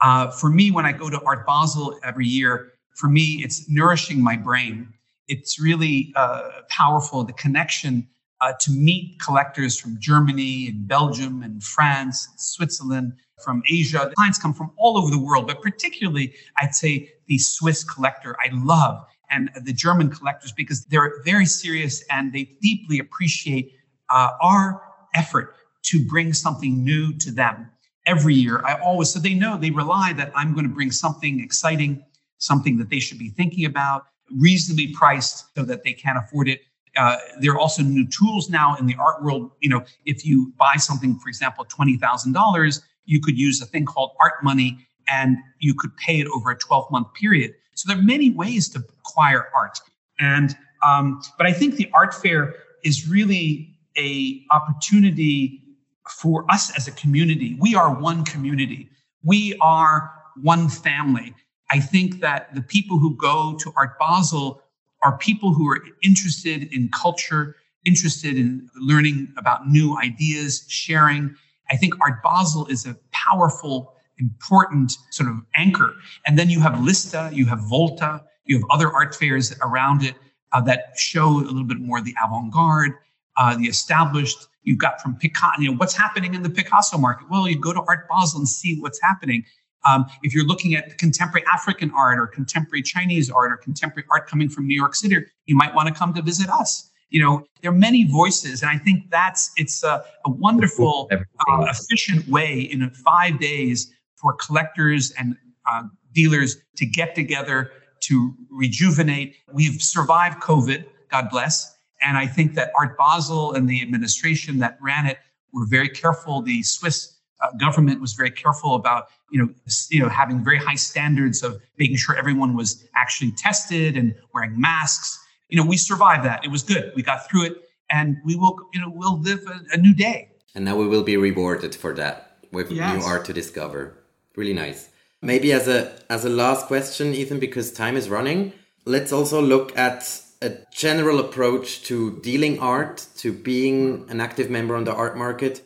Uh, 0.00 0.30
for 0.30 0.50
me, 0.50 0.70
when 0.70 0.86
I 0.86 0.92
go 0.92 1.10
to 1.10 1.20
Art 1.22 1.46
Basel 1.46 1.98
every 2.02 2.26
year, 2.26 2.72
for 2.94 3.08
me, 3.08 3.42
it's 3.42 3.68
nourishing 3.68 4.22
my 4.22 4.36
brain. 4.36 4.88
It's 5.28 5.60
really 5.60 6.12
uh, 6.16 6.50
powerful, 6.68 7.24
the 7.24 7.32
connection 7.34 8.06
uh, 8.40 8.52
to 8.60 8.70
meet 8.70 9.18
collectors 9.18 9.78
from 9.78 9.98
Germany 9.98 10.68
and 10.68 10.86
Belgium 10.86 11.42
and 11.42 11.62
France, 11.62 12.28
and 12.30 12.40
Switzerland, 12.40 13.14
from 13.42 13.62
Asia. 13.68 14.06
The 14.08 14.14
clients 14.14 14.38
come 14.38 14.54
from 14.54 14.70
all 14.76 14.96
over 14.96 15.10
the 15.10 15.18
world, 15.18 15.46
but 15.46 15.60
particularly, 15.62 16.34
I'd 16.58 16.74
say 16.74 17.12
the 17.26 17.38
Swiss 17.38 17.84
collector 17.84 18.36
I 18.40 18.50
love 18.52 19.04
and 19.30 19.50
the 19.62 19.72
German 19.72 20.10
collectors 20.10 20.52
because 20.52 20.84
they're 20.84 21.20
very 21.24 21.46
serious 21.46 22.04
and 22.10 22.32
they 22.32 22.44
deeply 22.62 22.98
appreciate 22.98 23.72
uh, 24.10 24.30
our 24.40 24.82
effort 25.16 25.56
to 25.84 26.04
bring 26.06 26.32
something 26.32 26.84
new 26.84 27.12
to 27.18 27.30
them 27.30 27.70
every 28.06 28.34
year. 28.34 28.62
I 28.64 28.78
always, 28.80 29.10
so 29.10 29.18
they 29.18 29.34
know 29.34 29.56
they 29.56 29.70
rely 29.70 30.12
that 30.14 30.32
I'm 30.34 30.52
going 30.52 30.68
to 30.68 30.74
bring 30.74 30.90
something 30.90 31.40
exciting, 31.40 32.04
something 32.38 32.76
that 32.78 32.90
they 32.90 33.00
should 33.00 33.18
be 33.18 33.30
thinking 33.30 33.64
about, 33.64 34.04
reasonably 34.30 34.88
priced 34.88 35.46
so 35.56 35.64
that 35.64 35.82
they 35.82 35.92
can 35.92 36.16
afford 36.16 36.48
it. 36.48 36.60
Uh, 36.96 37.16
there 37.40 37.52
are 37.52 37.58
also 37.58 37.82
new 37.82 38.06
tools 38.08 38.48
now 38.48 38.74
in 38.76 38.86
the 38.86 38.96
art 38.98 39.22
world. 39.22 39.50
You 39.60 39.68
know, 39.68 39.84
if 40.06 40.24
you 40.24 40.52
buy 40.58 40.76
something, 40.76 41.18
for 41.18 41.28
example, 41.28 41.66
twenty 41.66 41.98
thousand 41.98 42.32
dollars, 42.32 42.80
you 43.04 43.20
could 43.20 43.38
use 43.38 43.60
a 43.60 43.66
thing 43.66 43.84
called 43.84 44.12
art 44.20 44.42
money 44.42 44.86
and 45.08 45.38
you 45.58 45.74
could 45.74 45.96
pay 45.96 46.20
it 46.20 46.26
over 46.28 46.50
a 46.50 46.58
12 46.58 46.90
month 46.90 47.12
period. 47.14 47.54
So 47.74 47.88
there 47.88 47.98
are 47.98 48.02
many 48.02 48.30
ways 48.30 48.68
to 48.70 48.78
acquire 48.78 49.48
art. 49.54 49.78
And, 50.18 50.56
um, 50.84 51.20
but 51.38 51.46
I 51.46 51.52
think 51.52 51.76
the 51.76 51.90
art 51.94 52.14
fair 52.14 52.54
is 52.84 53.08
really 53.08 53.75
a 53.96 54.44
opportunity 54.50 55.62
for 56.08 56.50
us 56.50 56.76
as 56.76 56.86
a 56.86 56.92
community. 56.92 57.56
We 57.60 57.74
are 57.74 57.94
one 57.94 58.24
community. 58.24 58.88
We 59.24 59.56
are 59.60 60.12
one 60.40 60.68
family. 60.68 61.34
I 61.70 61.80
think 61.80 62.20
that 62.20 62.54
the 62.54 62.62
people 62.62 62.98
who 62.98 63.16
go 63.16 63.56
to 63.60 63.72
Art 63.76 63.98
Basel 63.98 64.62
are 65.02 65.18
people 65.18 65.52
who 65.52 65.68
are 65.68 65.82
interested 66.02 66.72
in 66.72 66.88
culture, 66.90 67.56
interested 67.84 68.36
in 68.36 68.68
learning 68.76 69.32
about 69.36 69.68
new 69.68 69.98
ideas, 69.98 70.64
sharing, 70.68 71.34
I 71.70 71.76
think 71.76 71.94
Art 72.00 72.22
Basel 72.22 72.66
is 72.66 72.86
a 72.86 72.96
powerful 73.10 73.94
important 74.18 74.96
sort 75.10 75.28
of 75.28 75.36
anchor. 75.56 75.94
And 76.26 76.38
then 76.38 76.48
you 76.48 76.60
have 76.60 76.74
Liste, 76.74 77.34
you 77.34 77.46
have 77.46 77.60
Volta, 77.68 78.22
you 78.44 78.56
have 78.56 78.64
other 78.70 78.92
art 78.92 79.14
fairs 79.14 79.54
around 79.62 80.02
it 80.02 80.14
uh, 80.52 80.60
that 80.62 80.94
show 80.96 81.28
a 81.28 81.44
little 81.44 81.64
bit 81.64 81.78
more 81.78 82.00
the 82.00 82.14
avant-garde, 82.24 82.92
uh, 83.36 83.56
the 83.56 83.64
established. 83.64 84.48
You've 84.62 84.78
got 84.78 85.00
from 85.00 85.16
Picasso, 85.16 85.60
you 85.60 85.70
know, 85.70 85.76
what's 85.76 85.96
happening 85.96 86.34
in 86.34 86.42
the 86.42 86.50
Picasso 86.50 86.98
market? 86.98 87.30
Well, 87.30 87.48
you 87.48 87.58
go 87.58 87.72
to 87.72 87.82
Art 87.86 88.08
Basel 88.08 88.40
and 88.40 88.48
see 88.48 88.80
what's 88.80 89.00
happening. 89.00 89.44
Um, 89.86 90.06
if 90.24 90.34
you're 90.34 90.44
looking 90.44 90.74
at 90.74 90.98
contemporary 90.98 91.46
African 91.52 91.92
art 91.96 92.18
or 92.18 92.26
contemporary 92.26 92.82
Chinese 92.82 93.30
art 93.30 93.52
or 93.52 93.56
contemporary 93.56 94.06
art 94.10 94.26
coming 94.26 94.48
from 94.48 94.66
New 94.66 94.74
York 94.74 94.96
City, 94.96 95.18
you 95.46 95.54
might 95.54 95.72
want 95.74 95.88
to 95.88 95.94
come 95.94 96.12
to 96.14 96.22
visit 96.22 96.50
us. 96.50 96.90
You 97.10 97.22
know, 97.22 97.46
there 97.62 97.70
are 97.70 97.74
many 97.74 98.04
voices, 98.04 98.62
and 98.62 98.70
I 98.70 98.78
think 98.78 99.08
that's 99.10 99.52
it's 99.56 99.84
a, 99.84 100.04
a 100.24 100.30
wonderful, 100.30 101.08
uh, 101.12 101.66
efficient 101.70 102.26
way 102.26 102.62
in 102.62 102.90
five 102.90 103.38
days 103.38 103.92
for 104.16 104.32
collectors 104.32 105.12
and 105.12 105.36
uh, 105.70 105.84
dealers 106.12 106.56
to 106.76 106.86
get 106.86 107.14
together 107.14 107.70
to 108.00 108.34
rejuvenate. 108.50 109.36
We've 109.52 109.80
survived 109.80 110.40
COVID, 110.42 110.84
God 111.10 111.28
bless, 111.30 111.75
and 112.02 112.16
I 112.16 112.26
think 112.26 112.54
that 112.54 112.72
Art 112.78 112.96
Basel 112.96 113.52
and 113.52 113.68
the 113.68 113.82
administration 113.82 114.58
that 114.58 114.78
ran 114.80 115.06
it 115.06 115.18
were 115.52 115.66
very 115.66 115.88
careful. 115.88 116.42
The 116.42 116.62
Swiss 116.62 117.14
uh, 117.40 117.52
government 117.58 118.00
was 118.00 118.14
very 118.14 118.30
careful 118.30 118.74
about 118.74 119.08
you 119.30 119.38
know 119.40 119.52
you 119.90 120.00
know 120.00 120.08
having 120.08 120.44
very 120.44 120.58
high 120.58 120.74
standards 120.74 121.42
of 121.42 121.60
making 121.78 121.96
sure 121.96 122.16
everyone 122.16 122.56
was 122.56 122.86
actually 122.94 123.32
tested 123.32 123.96
and 123.96 124.14
wearing 124.34 124.58
masks. 124.60 125.18
You 125.48 125.56
know 125.58 125.66
we 125.66 125.76
survived 125.76 126.24
that. 126.24 126.44
It 126.44 126.50
was 126.50 126.62
good. 126.62 126.92
We 126.94 127.02
got 127.02 127.28
through 127.28 127.44
it. 127.44 127.62
And 127.88 128.16
we 128.24 128.34
will 128.34 128.58
you 128.74 128.80
know 128.80 128.90
we'll 128.92 129.20
live 129.20 129.46
a, 129.46 129.60
a 129.74 129.76
new 129.76 129.94
day. 129.94 130.30
And 130.54 130.64
now 130.64 130.76
we 130.76 130.88
will 130.88 131.02
be 131.02 131.16
rewarded 131.16 131.74
for 131.74 131.94
that 131.94 132.38
with 132.50 132.70
yes. 132.70 132.96
new 132.96 133.04
art 133.04 133.24
to 133.26 133.32
discover. 133.32 133.96
Really 134.34 134.54
nice. 134.54 134.88
Maybe 135.22 135.52
as 135.52 135.68
a 135.68 135.92
as 136.10 136.24
a 136.24 136.28
last 136.28 136.66
question 136.66 137.14
ethan 137.14 137.38
because 137.38 137.72
time 137.72 137.96
is 137.96 138.08
running 138.08 138.52
let's 138.86 139.12
also 139.12 139.42
look 139.42 139.76
at 139.76 140.22
a 140.42 140.50
general 140.72 141.18
approach 141.18 141.82
to 141.84 142.20
dealing 142.20 142.58
art 142.58 143.06
to 143.16 143.32
being 143.32 144.06
an 144.10 144.20
active 144.20 144.50
member 144.50 144.76
on 144.76 144.84
the 144.84 144.94
art 144.94 145.16
market 145.16 145.62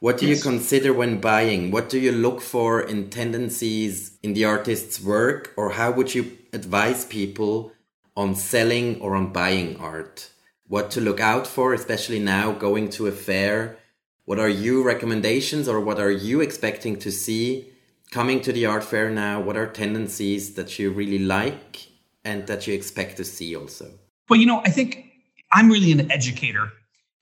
what 0.00 0.18
do 0.18 0.28
yes. 0.28 0.36
you 0.36 0.42
consider 0.42 0.92
when 0.92 1.20
buying? 1.20 1.72
What 1.72 1.88
do 1.88 1.98
you 1.98 2.12
look 2.12 2.40
for 2.40 2.80
in 2.80 3.10
tendencies 3.10 4.16
in 4.22 4.32
the 4.32 4.44
artist's 4.44 5.00
work? 5.02 5.52
Or 5.56 5.70
how 5.70 5.90
would 5.90 6.14
you 6.14 6.38
advise 6.52 7.04
people 7.04 7.72
on 8.16 8.36
selling 8.36 9.00
or 9.00 9.16
on 9.16 9.32
buying 9.32 9.76
art? 9.78 10.30
What 10.68 10.92
to 10.92 11.00
look 11.00 11.18
out 11.18 11.48
for, 11.48 11.74
especially 11.74 12.20
now 12.20 12.52
going 12.52 12.90
to 12.90 13.08
a 13.08 13.12
fair? 13.12 13.78
What 14.24 14.38
are 14.38 14.48
your 14.48 14.84
recommendations 14.84 15.66
or 15.66 15.80
what 15.80 15.98
are 15.98 16.12
you 16.12 16.40
expecting 16.42 16.96
to 17.00 17.10
see 17.10 17.72
coming 18.12 18.40
to 18.42 18.52
the 18.52 18.66
art 18.66 18.84
fair 18.84 19.10
now? 19.10 19.40
What 19.40 19.56
are 19.56 19.66
tendencies 19.66 20.54
that 20.54 20.78
you 20.78 20.92
really 20.92 21.18
like 21.18 21.88
and 22.24 22.46
that 22.46 22.68
you 22.68 22.74
expect 22.74 23.16
to 23.16 23.24
see 23.24 23.56
also? 23.56 23.90
Well, 24.28 24.38
you 24.38 24.46
know, 24.46 24.60
I 24.64 24.70
think 24.70 25.06
I'm 25.52 25.70
really 25.70 25.90
an 25.92 26.10
educator 26.12 26.70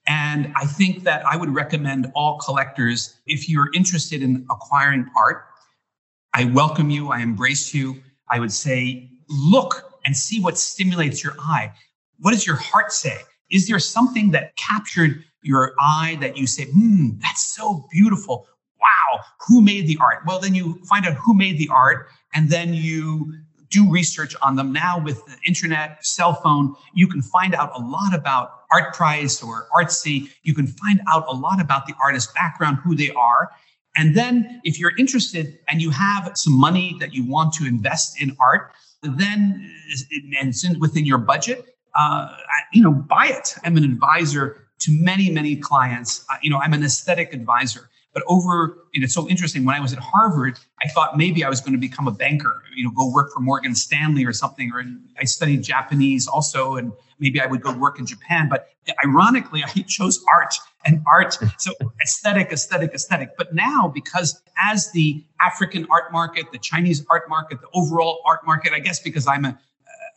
and 0.09 0.53
I 0.57 0.65
think 0.65 1.05
that 1.05 1.25
I 1.27 1.37
would 1.37 1.55
recommend 1.55 2.11
all 2.15 2.39
collectors, 2.39 3.17
if 3.27 3.49
you're 3.49 3.71
interested 3.75 4.23
in 4.23 4.47
acquiring 4.51 5.09
art, 5.17 5.45
I 6.35 6.45
welcome 6.45 6.91
you, 6.91 7.11
I 7.11 7.21
embrace 7.21 7.73
you. 7.73 8.03
I 8.31 8.41
would 8.41 8.53
say, 8.53 9.09
look 9.29 9.93
and 10.05 10.17
see 10.17 10.41
what 10.41 10.59
stimulates 10.59 11.23
your 11.23 11.35
eye. 11.39 11.73
What 12.21 12.33
does 12.33 12.47
your 12.47 12.57
heart 12.57 12.93
say? 12.93 13.19
Is 13.51 13.69
there 13.69 13.79
something 13.79 14.33
that 14.33 14.57
captured 14.57 15.25
your 15.43 15.75
eye 15.81 16.19
that 16.21 16.37
you 16.37 16.47
say, 16.47 16.65
hmm, 16.65 17.11
that's 17.21 17.55
so 17.55 17.87
beautiful? 17.93 18.49
Wow, 18.81 19.21
who 19.47 19.63
made 19.63 19.87
the 19.87 19.99
art? 20.01 20.23
Well, 20.27 20.41
then 20.41 20.55
you 20.55 20.85
find 20.85 21.07
out 21.07 21.15
who 21.15 21.35
made 21.35 21.59
the 21.59 21.69
art, 21.73 22.09
and 22.35 22.51
then 22.51 22.75
you 22.75 23.33
do 23.71 23.91
research 23.91 24.35
on 24.43 24.57
them. 24.57 24.73
Now, 24.73 24.99
with 25.03 25.25
the 25.27 25.37
internet, 25.47 26.05
cell 26.05 26.35
phone, 26.35 26.75
you 26.95 27.07
can 27.09 27.23
find 27.23 27.55
out 27.55 27.71
a 27.75 27.81
lot 27.81 28.15
about 28.15 28.69
Artprice 28.73 29.45
or 29.47 29.69
artsy. 29.75 30.29
You 30.43 30.55
can 30.55 30.67
find 30.67 31.01
out 31.09 31.25
a 31.29 31.35
lot 31.35 31.61
about 31.61 31.87
the 31.87 31.95
artist's 32.03 32.33
background, 32.33 32.79
who 32.83 32.95
they 32.95 33.11
are. 33.11 33.51
And 33.97 34.15
then, 34.15 34.61
if 34.65 34.79
you're 34.79 34.97
interested 34.99 35.59
and 35.69 35.81
you 35.81 35.91
have 35.91 36.33
some 36.35 36.59
money 36.59 36.97
that 37.01 37.15
you 37.15 37.27
want 37.27 37.55
to 37.55 37.67
invest 37.67 38.21
in 38.21 38.37
art, 38.41 38.73
then 39.03 39.73
and 40.41 40.55
within 40.81 41.07
your 41.07 41.19
budget, 41.19 41.77
uh, 41.97 42.29
you 42.73 42.83
know, 42.83 42.93
buy 42.93 43.27
it. 43.27 43.55
I'm 43.65 43.77
an 43.77 43.85
advisor 43.85 44.69
to 44.81 44.91
many, 44.93 45.31
many 45.31 45.57
clients. 45.57 46.27
Uh, 46.31 46.37
you 46.43 46.51
know, 46.51 46.59
I'm 46.59 46.75
an 46.75 46.85
aesthetic 46.85 47.33
advisor. 47.33 47.89
But 48.17 48.25
over, 48.29 48.79
and 48.95 49.05
it's 49.05 49.13
so 49.13 49.29
interesting. 49.29 49.67
When 49.67 49.75
I 49.75 49.81
was 49.81 49.93
at 49.93 49.99
Harvard, 49.99 50.59
I 50.83 50.89
thought 50.89 51.19
maybe 51.19 51.45
I 51.45 51.51
was 51.51 51.61
going 51.61 51.75
to 51.75 51.79
become 51.79 52.09
a 52.09 52.11
banker, 52.11 52.63
you 52.75 52.83
know, 52.83 52.91
go 52.91 53.13
work 53.13 53.31
for 53.31 53.41
Morgan 53.41 53.75
Stanley 53.75 54.25
or 54.25 54.33
something. 54.33 54.73
Or 54.73 54.83
I 55.21 55.25
studied 55.25 55.63
Japanese 55.63 56.27
also, 56.27 56.77
and 56.77 56.93
maybe 57.19 57.43
I 57.43 57.47
would 57.47 57.61
go 57.61 57.77
work 57.77 57.99
in 57.99 58.07
Japan. 58.07 58.49
But 58.49 58.69
ironically, 59.05 59.63
I 59.63 59.83
chose 59.83 60.25
art 60.33 60.55
and 60.87 61.05
art. 61.07 61.37
So 61.59 61.73
aesthetic, 62.03 62.53
aesthetic, 62.53 62.95
aesthetic. 62.95 63.37
But 63.37 63.55
now, 63.55 63.93
because 63.95 64.41
as 64.57 64.91
the 64.93 65.23
African 65.43 65.87
art 65.91 66.11
market, 66.11 66.47
the 66.53 66.59
Chinese 66.59 67.05
art 67.11 67.29
market, 67.29 67.61
the 67.61 67.69
overall 67.75 68.23
art 68.25 68.47
market, 68.47 68.73
I 68.73 68.79
guess 68.79 68.99
because 68.99 69.27
I'm 69.27 69.45
a 69.45 69.59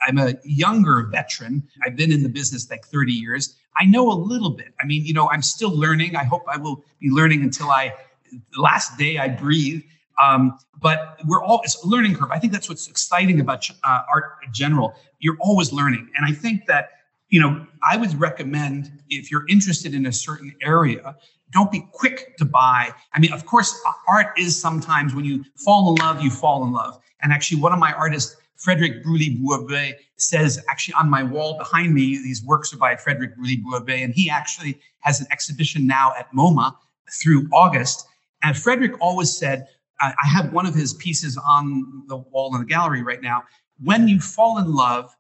I'm 0.02 0.18
a 0.18 0.36
younger 0.44 1.04
veteran. 1.12 1.68
I've 1.84 1.96
been 1.96 2.12
in 2.12 2.24
the 2.24 2.30
business 2.30 2.70
like 2.70 2.86
30 2.86 3.12
years. 3.12 3.56
I 3.78 3.86
know 3.86 4.12
a 4.12 4.14
little 4.14 4.52
bit. 4.52 4.74
I 4.82 4.86
mean, 4.86 5.06
you 5.06 5.14
know, 5.14 5.30
I'm 5.30 5.42
still 5.42 5.76
learning. 5.76 6.16
I 6.16 6.24
hope 6.24 6.44
I 6.48 6.58
will 6.58 6.84
be 7.00 7.10
learning 7.10 7.44
until 7.44 7.70
I, 7.70 7.94
the 8.32 8.62
last 8.62 8.98
day 8.98 9.18
I 9.18 9.30
breathe. 9.30 9.84
Um, 10.22 10.58
but 10.82 11.20
we're 11.26 11.44
all, 11.44 11.62
it's 11.64 11.82
a 11.84 11.88
learning 11.88 12.16
curve. 12.16 12.32
I 12.32 12.40
think 12.40 12.52
that's 12.52 12.68
what's 12.68 12.88
exciting 12.88 13.40
about 13.40 13.70
uh, 13.84 14.02
art 14.12 14.38
in 14.46 14.52
general. 14.54 14.94
You're 15.20 15.38
always 15.40 15.72
learning. 15.72 16.10
And 16.16 16.26
I 16.26 16.34
think 16.34 16.66
that, 16.68 16.92
you 17.30 17.40
know, 17.40 17.66
I 17.90 17.96
would 17.96 18.14
recommend 18.20 18.92
if 19.10 19.32
you're 19.32 19.48
interested 19.48 19.94
in 19.94 20.06
a 20.08 20.12
certain 20.12 20.54
area, 20.62 21.16
don't 21.52 21.72
be 21.72 21.88
quick 21.92 22.38
to 22.38 22.46
buy. 22.46 22.92
I 23.14 23.20
mean, 23.20 23.34
of 23.34 23.46
course, 23.46 23.80
art 24.08 24.38
is 24.38 24.60
sometimes 24.60 25.16
when 25.16 25.26
you 25.26 25.46
fall 25.56 25.90
in 25.90 25.96
love, 25.96 26.22
you 26.22 26.30
fall 26.30 26.64
in 26.64 26.72
love. 26.72 27.00
And 27.22 27.32
actually, 27.32 27.62
one 27.62 27.74
of 27.74 27.80
my 27.80 27.94
artists 27.94 28.36
Frederic 28.60 29.04
Bruly 29.04 29.38
Bouabré 29.38 29.96
says 30.18 30.64
actually 30.70 30.94
on 30.96 31.10
my 31.10 31.24
wall 31.24 31.58
behind 31.58 31.94
me, 31.94 32.18
these 32.18 32.44
works 32.44 32.74
are 32.74 32.78
by 32.78 32.96
Frederic 32.96 33.36
Bruly 33.36 33.58
Bouabré, 33.58 34.04
and 34.04 34.14
he 34.14 34.30
actually 34.30 34.80
has 35.00 35.22
an 35.22 35.28
exhibition 35.32 35.88
now 35.88 36.14
at 36.20 36.32
MoMA 36.34 36.76
through 37.22 37.48
August. 37.54 38.06
And 38.44 38.56
Frederic 38.58 38.94
always 39.02 39.36
said, 39.36 39.68
I 40.02 40.14
have 40.28 40.54
one 40.54 40.66
of 40.66 40.74
his 40.74 40.94
pieces 40.94 41.38
on 41.38 42.04
the 42.08 42.18
wall 42.18 42.54
in 42.56 42.62
the 42.62 42.66
gallery 42.66 43.02
right 43.02 43.22
now. 43.22 43.44
When 43.84 44.08
you 44.08 44.20
fall 44.22 44.58
in 44.58 44.74
love, 44.74 45.14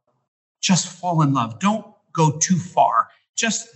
just 0.61 0.87
fall 0.87 1.21
in 1.21 1.33
love. 1.33 1.59
Don't 1.59 1.85
go 2.13 2.37
too 2.37 2.57
far. 2.57 3.09
Just 3.35 3.67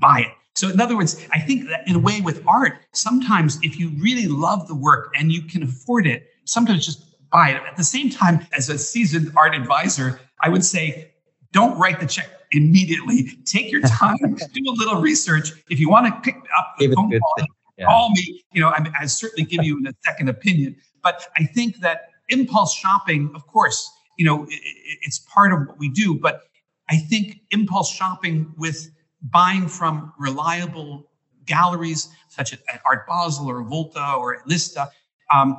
buy 0.00 0.20
it. 0.20 0.32
So, 0.54 0.68
in 0.68 0.80
other 0.80 0.96
words, 0.96 1.24
I 1.32 1.38
think 1.38 1.68
that 1.68 1.86
in 1.86 1.94
a 1.94 2.00
way 2.00 2.20
with 2.20 2.42
art, 2.44 2.78
sometimes 2.92 3.60
if 3.62 3.78
you 3.78 3.90
really 4.00 4.26
love 4.26 4.66
the 4.66 4.74
work 4.74 5.14
and 5.16 5.30
you 5.30 5.42
can 5.42 5.62
afford 5.62 6.08
it, 6.08 6.26
sometimes 6.44 6.84
just 6.84 7.07
buy 7.30 7.50
it. 7.50 7.62
At 7.68 7.76
the 7.76 7.84
same 7.84 8.10
time, 8.10 8.46
as 8.56 8.68
a 8.68 8.78
seasoned 8.78 9.32
art 9.36 9.54
advisor, 9.54 10.20
I 10.42 10.48
would 10.48 10.64
say 10.64 11.12
don't 11.52 11.78
write 11.78 12.00
the 12.00 12.06
check 12.06 12.28
immediately. 12.52 13.38
Take 13.44 13.70
your 13.70 13.80
time, 13.86 14.16
do 14.52 14.62
a 14.68 14.72
little 14.72 15.00
research. 15.00 15.52
If 15.70 15.80
you 15.80 15.88
want 15.88 16.06
to 16.06 16.20
pick 16.20 16.36
up 16.58 16.74
the 16.78 16.92
phone 16.92 17.10
call, 17.10 17.46
yeah. 17.76 17.86
call 17.86 18.10
me. 18.10 18.44
You 18.52 18.60
know, 18.60 18.68
I, 18.68 18.86
I 19.00 19.06
certainly 19.06 19.48
give 19.48 19.64
you 19.64 19.82
a 19.86 19.92
second 20.04 20.28
opinion. 20.28 20.76
But 21.02 21.26
I 21.36 21.44
think 21.44 21.78
that 21.78 22.10
impulse 22.28 22.74
shopping, 22.74 23.30
of 23.34 23.46
course, 23.46 23.90
you 24.18 24.24
know, 24.24 24.44
it, 24.44 24.60
it's 25.02 25.20
part 25.20 25.52
of 25.52 25.66
what 25.66 25.78
we 25.78 25.88
do. 25.88 26.18
But 26.18 26.42
I 26.90 26.96
think 26.96 27.40
impulse 27.50 27.90
shopping 27.90 28.52
with 28.56 28.90
buying 29.22 29.68
from 29.68 30.12
reliable 30.18 31.10
galleries 31.44 32.08
such 32.28 32.52
as 32.52 32.58
Art 32.86 33.06
Basel 33.06 33.48
or 33.48 33.62
Volta 33.62 34.14
or 34.14 34.42
Liste, 34.46 34.86
um, 35.34 35.58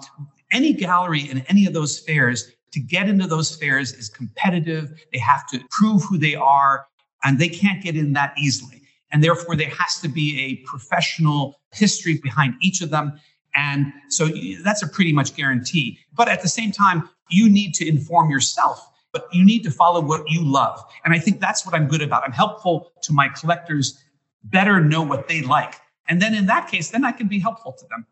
any 0.51 0.73
gallery 0.73 1.29
in 1.29 1.39
any 1.47 1.65
of 1.65 1.73
those 1.73 1.99
fairs 1.99 2.51
to 2.71 2.79
get 2.79 3.09
into 3.09 3.27
those 3.27 3.55
fairs 3.55 3.93
is 3.93 4.09
competitive. 4.09 4.91
They 5.11 5.19
have 5.19 5.47
to 5.47 5.59
prove 5.71 6.03
who 6.03 6.17
they 6.17 6.35
are, 6.35 6.85
and 7.23 7.39
they 7.39 7.49
can't 7.49 7.83
get 7.83 7.95
in 7.95 8.13
that 8.13 8.33
easily. 8.37 8.81
And 9.11 9.23
therefore, 9.23 9.55
there 9.55 9.69
has 9.69 9.99
to 10.01 10.07
be 10.07 10.39
a 10.39 10.67
professional 10.67 11.59
history 11.73 12.19
behind 12.21 12.55
each 12.61 12.81
of 12.81 12.91
them. 12.91 13.19
And 13.55 13.91
so 14.09 14.29
that's 14.63 14.83
a 14.83 14.87
pretty 14.87 15.11
much 15.11 15.35
guarantee. 15.35 15.99
But 16.13 16.29
at 16.29 16.41
the 16.41 16.47
same 16.47 16.71
time, 16.71 17.09
you 17.29 17.49
need 17.49 17.73
to 17.75 17.87
inform 17.87 18.29
yourself, 18.29 18.87
but 19.11 19.27
you 19.33 19.43
need 19.43 19.63
to 19.63 19.71
follow 19.71 20.01
what 20.01 20.29
you 20.29 20.43
love. 20.43 20.83
And 21.03 21.13
I 21.13 21.19
think 21.19 21.39
that's 21.39 21.65
what 21.65 21.73
I'm 21.73 21.87
good 21.87 22.03
about. 22.03 22.23
I'm 22.23 22.31
helpful 22.31 22.91
to 23.01 23.13
my 23.13 23.29
collectors 23.29 23.99
better 24.43 24.79
know 24.79 25.01
what 25.01 25.27
they 25.27 25.41
like. 25.41 25.75
And 26.07 26.21
then 26.21 26.35
in 26.35 26.45
that 26.45 26.67
case, 26.67 26.91
then 26.91 27.03
I 27.03 27.11
can 27.11 27.27
be 27.27 27.39
helpful 27.39 27.73
to 27.73 27.85
them. 27.87 28.05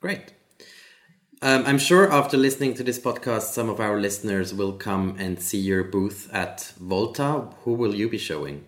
Great. 0.00 0.34
Um, 1.46 1.62
I'm 1.64 1.78
sure 1.78 2.12
after 2.12 2.36
listening 2.36 2.74
to 2.74 2.82
this 2.82 2.98
podcast, 2.98 3.52
some 3.52 3.68
of 3.68 3.78
our 3.78 4.00
listeners 4.00 4.52
will 4.52 4.72
come 4.72 5.14
and 5.16 5.40
see 5.40 5.58
your 5.60 5.84
booth 5.84 6.28
at 6.32 6.72
Volta. 6.80 7.46
Who 7.62 7.74
will 7.74 7.94
you 7.94 8.08
be 8.08 8.18
showing? 8.18 8.66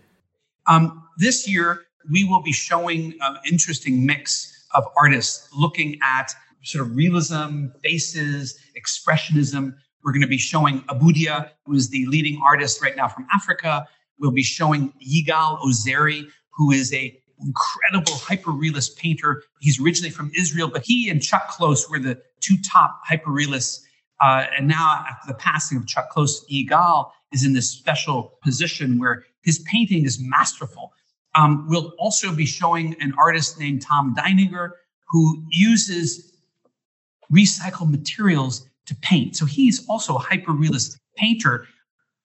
Um, 0.69 1.03
this 1.17 1.49
year, 1.49 1.87
we 2.09 2.23
will 2.23 2.41
be 2.41 2.53
showing 2.53 3.14
an 3.21 3.37
interesting 3.51 4.07
mix 4.07 4.69
of 4.77 4.85
artists 4.97 5.49
looking 5.53 5.99
at 6.05 6.33
sort 6.62 6.87
of 6.87 6.95
realism, 6.95 7.67
faces, 7.83 8.57
expressionism. 8.81 9.75
We're 10.05 10.12
going 10.12 10.23
to 10.23 10.29
be 10.29 10.38
showing 10.38 10.83
Aboudia, 10.83 11.51
who 11.67 11.75
is 11.75 11.88
the 11.91 12.07
leading 12.07 12.41
artist 12.47 12.81
right 12.81 12.95
now 12.97 13.09
from 13.09 13.27
Africa. 13.35 13.88
We'll 14.21 14.31
be 14.31 14.45
showing 14.45 14.93
Yigal 15.05 15.59
Ozeri, 15.62 16.29
who 16.51 16.71
is 16.71 16.95
a 16.95 17.21
incredible 17.40 18.14
hyper-realist 18.14 18.98
painter. 18.98 19.42
He's 19.61 19.81
originally 19.81 20.11
from 20.11 20.31
Israel, 20.37 20.68
but 20.68 20.85
he 20.85 21.09
and 21.09 21.22
Chuck 21.22 21.48
Close 21.48 21.88
were 21.88 21.98
the 21.98 22.20
two 22.40 22.57
top 22.59 23.01
hyper-realists. 23.05 23.85
Uh, 24.20 24.46
and 24.57 24.66
now, 24.66 25.05
after 25.09 25.29
the 25.29 25.38
passing 25.38 25.79
of 25.79 25.87
Chuck 25.87 26.11
Close, 26.11 26.44
Yigal 26.51 27.11
is 27.33 27.44
in 27.44 27.53
this 27.53 27.70
special 27.70 28.38
position 28.42 28.98
where 28.98 29.24
his 29.42 29.61
painting 29.61 30.05
is 30.05 30.18
masterful. 30.20 30.92
Um, 31.35 31.66
we'll 31.68 31.92
also 31.98 32.35
be 32.35 32.46
showing 32.46 32.96
an 33.01 33.14
artist 33.18 33.59
named 33.59 33.83
Tom 33.83 34.14
Deininger 34.16 34.70
who 35.11 35.44
uses 35.51 36.33
recycled 37.33 37.90
materials 37.90 38.66
to 38.87 38.94
paint. 38.96 39.37
So 39.37 39.46
he's 39.46 39.87
also 39.88 40.16
a 40.16 40.18
hyper 40.18 40.53
realist 40.53 40.98
painter, 41.16 41.66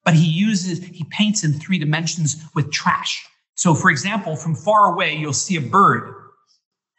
but 0.03 0.13
he 0.13 0.25
uses, 0.25 0.83
he 0.83 1.03
paints 1.11 1.43
in 1.43 1.53
three 1.53 1.77
dimensions 1.77 2.43
with 2.55 2.71
trash. 2.71 3.25
So, 3.55 3.75
for 3.75 3.89
example, 3.89 4.35
from 4.35 4.55
far 4.55 4.93
away, 4.93 5.15
you'll 5.15 5.33
see 5.33 5.55
a 5.57 5.61
bird 5.61 6.13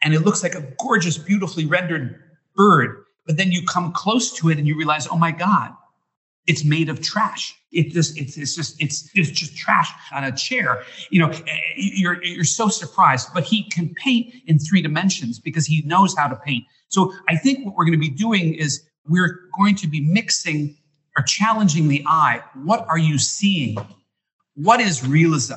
and 0.01 0.13
it 0.13 0.21
looks 0.21 0.43
like 0.43 0.55
a 0.55 0.61
gorgeous, 0.79 1.17
beautifully 1.17 1.65
rendered 1.65 2.21
bird. 2.55 3.03
But 3.25 3.37
then 3.37 3.51
you 3.51 3.65
come 3.65 3.91
close 3.91 4.31
to 4.33 4.49
it 4.49 4.57
and 4.57 4.67
you 4.67 4.77
realize, 4.77 5.07
oh 5.07 5.17
my 5.17 5.31
God, 5.31 5.71
it's 6.47 6.63
made 6.63 6.89
of 6.89 7.01
trash. 7.01 7.55
It 7.71 7.89
just, 7.89 8.17
it's, 8.17 8.37
it's 8.37 8.55
just, 8.55 8.81
it's, 8.81 9.09
it's 9.15 9.31
just 9.31 9.57
trash 9.57 9.89
on 10.13 10.23
a 10.23 10.31
chair. 10.31 10.83
You 11.09 11.21
know, 11.21 11.29
eh, 11.29 11.41
eh, 11.47 11.71
you're, 11.75 12.23
you're 12.23 12.43
so 12.43 12.69
surprised, 12.69 13.29
but 13.33 13.43
he 13.43 13.63
can 13.69 13.93
paint 13.95 14.33
in 14.45 14.59
three 14.59 14.81
dimensions 14.81 15.39
because 15.39 15.65
he 15.65 15.81
knows 15.81 16.15
how 16.15 16.27
to 16.27 16.35
paint. 16.35 16.65
So 16.87 17.11
I 17.27 17.35
think 17.35 17.65
what 17.65 17.75
we're 17.75 17.85
going 17.85 17.99
to 17.99 18.09
be 18.09 18.09
doing 18.09 18.53
is 18.53 18.87
we're 19.07 19.49
going 19.57 19.75
to 19.77 19.87
be 19.87 20.01
mixing 20.01 20.77
or 21.17 21.23
challenging 21.23 21.87
the 21.87 22.03
eye. 22.07 22.41
What 22.53 22.85
are 22.87 22.97
you 22.97 23.17
seeing? 23.17 23.77
What 24.53 24.79
is 24.79 25.05
realism? 25.05 25.55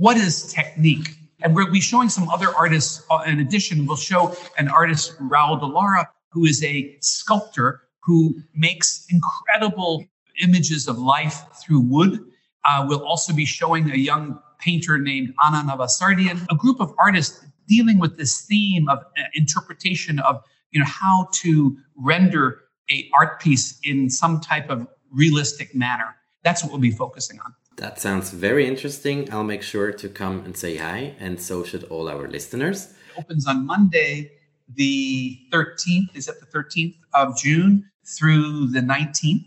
What 0.00 0.16
is 0.16 0.50
technique? 0.50 1.10
And 1.42 1.54
we'll 1.54 1.70
be 1.70 1.78
showing 1.78 2.08
some 2.08 2.26
other 2.30 2.48
artists. 2.56 3.04
Uh, 3.10 3.22
in 3.26 3.40
addition, 3.40 3.84
we'll 3.84 3.98
show 3.98 4.34
an 4.56 4.66
artist, 4.68 5.12
Raul 5.18 5.60
Delara, 5.60 6.06
who 6.30 6.46
is 6.46 6.64
a 6.64 6.96
sculptor 7.00 7.82
who 8.02 8.34
makes 8.54 9.06
incredible 9.10 10.06
images 10.42 10.88
of 10.88 10.98
life 10.98 11.42
through 11.62 11.80
wood. 11.80 12.18
Uh, 12.64 12.86
we'll 12.88 13.04
also 13.04 13.34
be 13.34 13.44
showing 13.44 13.90
a 13.90 13.96
young 13.96 14.40
painter 14.58 14.96
named 14.96 15.34
Anna 15.44 15.70
Navasardian, 15.70 16.46
a 16.50 16.54
group 16.54 16.80
of 16.80 16.94
artists 16.98 17.44
dealing 17.68 17.98
with 17.98 18.16
this 18.16 18.40
theme 18.46 18.88
of 18.88 19.00
uh, 19.00 19.24
interpretation 19.34 20.18
of 20.20 20.42
you 20.70 20.80
know 20.80 20.86
how 20.86 21.28
to 21.42 21.76
render 21.94 22.62
a 22.90 23.10
art 23.14 23.38
piece 23.38 23.78
in 23.84 24.08
some 24.08 24.40
type 24.40 24.70
of 24.70 24.88
realistic 25.10 25.74
manner. 25.74 26.16
That's 26.42 26.62
what 26.62 26.72
we'll 26.72 26.80
be 26.80 26.90
focusing 26.90 27.38
on. 27.40 27.52
That 27.76 28.00
sounds 28.00 28.30
very 28.30 28.66
interesting. 28.66 29.32
I'll 29.32 29.44
make 29.44 29.62
sure 29.62 29.92
to 29.92 30.08
come 30.08 30.44
and 30.44 30.56
say 30.56 30.76
hi, 30.76 31.14
and 31.18 31.40
so 31.40 31.64
should 31.64 31.84
all 31.84 32.08
our 32.08 32.28
listeners. 32.28 32.86
It 32.86 33.18
opens 33.18 33.46
on 33.46 33.66
Monday, 33.66 34.32
the 34.74 35.38
13th. 35.52 36.14
Is 36.14 36.28
it 36.28 36.36
the 36.40 36.46
13th 36.46 36.96
of 37.14 37.36
June 37.38 37.90
through 38.18 38.68
the 38.68 38.80
19th? 38.80 39.46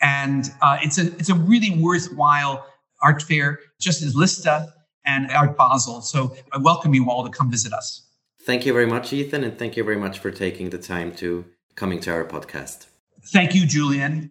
And 0.00 0.50
uh, 0.62 0.78
it's 0.82 0.98
a 0.98 1.06
it's 1.16 1.30
a 1.30 1.34
really 1.34 1.70
worthwhile 1.70 2.66
art 3.02 3.22
fair, 3.22 3.60
just 3.80 4.02
as 4.02 4.14
Liste 4.14 4.46
and 5.06 5.30
Art 5.30 5.56
Basel. 5.56 6.00
So 6.02 6.36
I 6.52 6.58
welcome 6.58 6.94
you 6.94 7.10
all 7.10 7.24
to 7.24 7.30
come 7.30 7.50
visit 7.50 7.72
us. 7.72 8.06
Thank 8.42 8.66
you 8.66 8.72
very 8.72 8.86
much, 8.86 9.12
Ethan, 9.12 9.42
and 9.44 9.58
thank 9.58 9.76
you 9.76 9.84
very 9.84 9.96
much 9.96 10.18
for 10.18 10.30
taking 10.30 10.70
the 10.70 10.78
time 10.78 11.14
to 11.16 11.44
coming 11.76 12.00
to 12.00 12.12
our 12.12 12.24
podcast. 12.24 12.86
Thank 13.26 13.54
you, 13.54 13.66
Julian. 13.66 14.30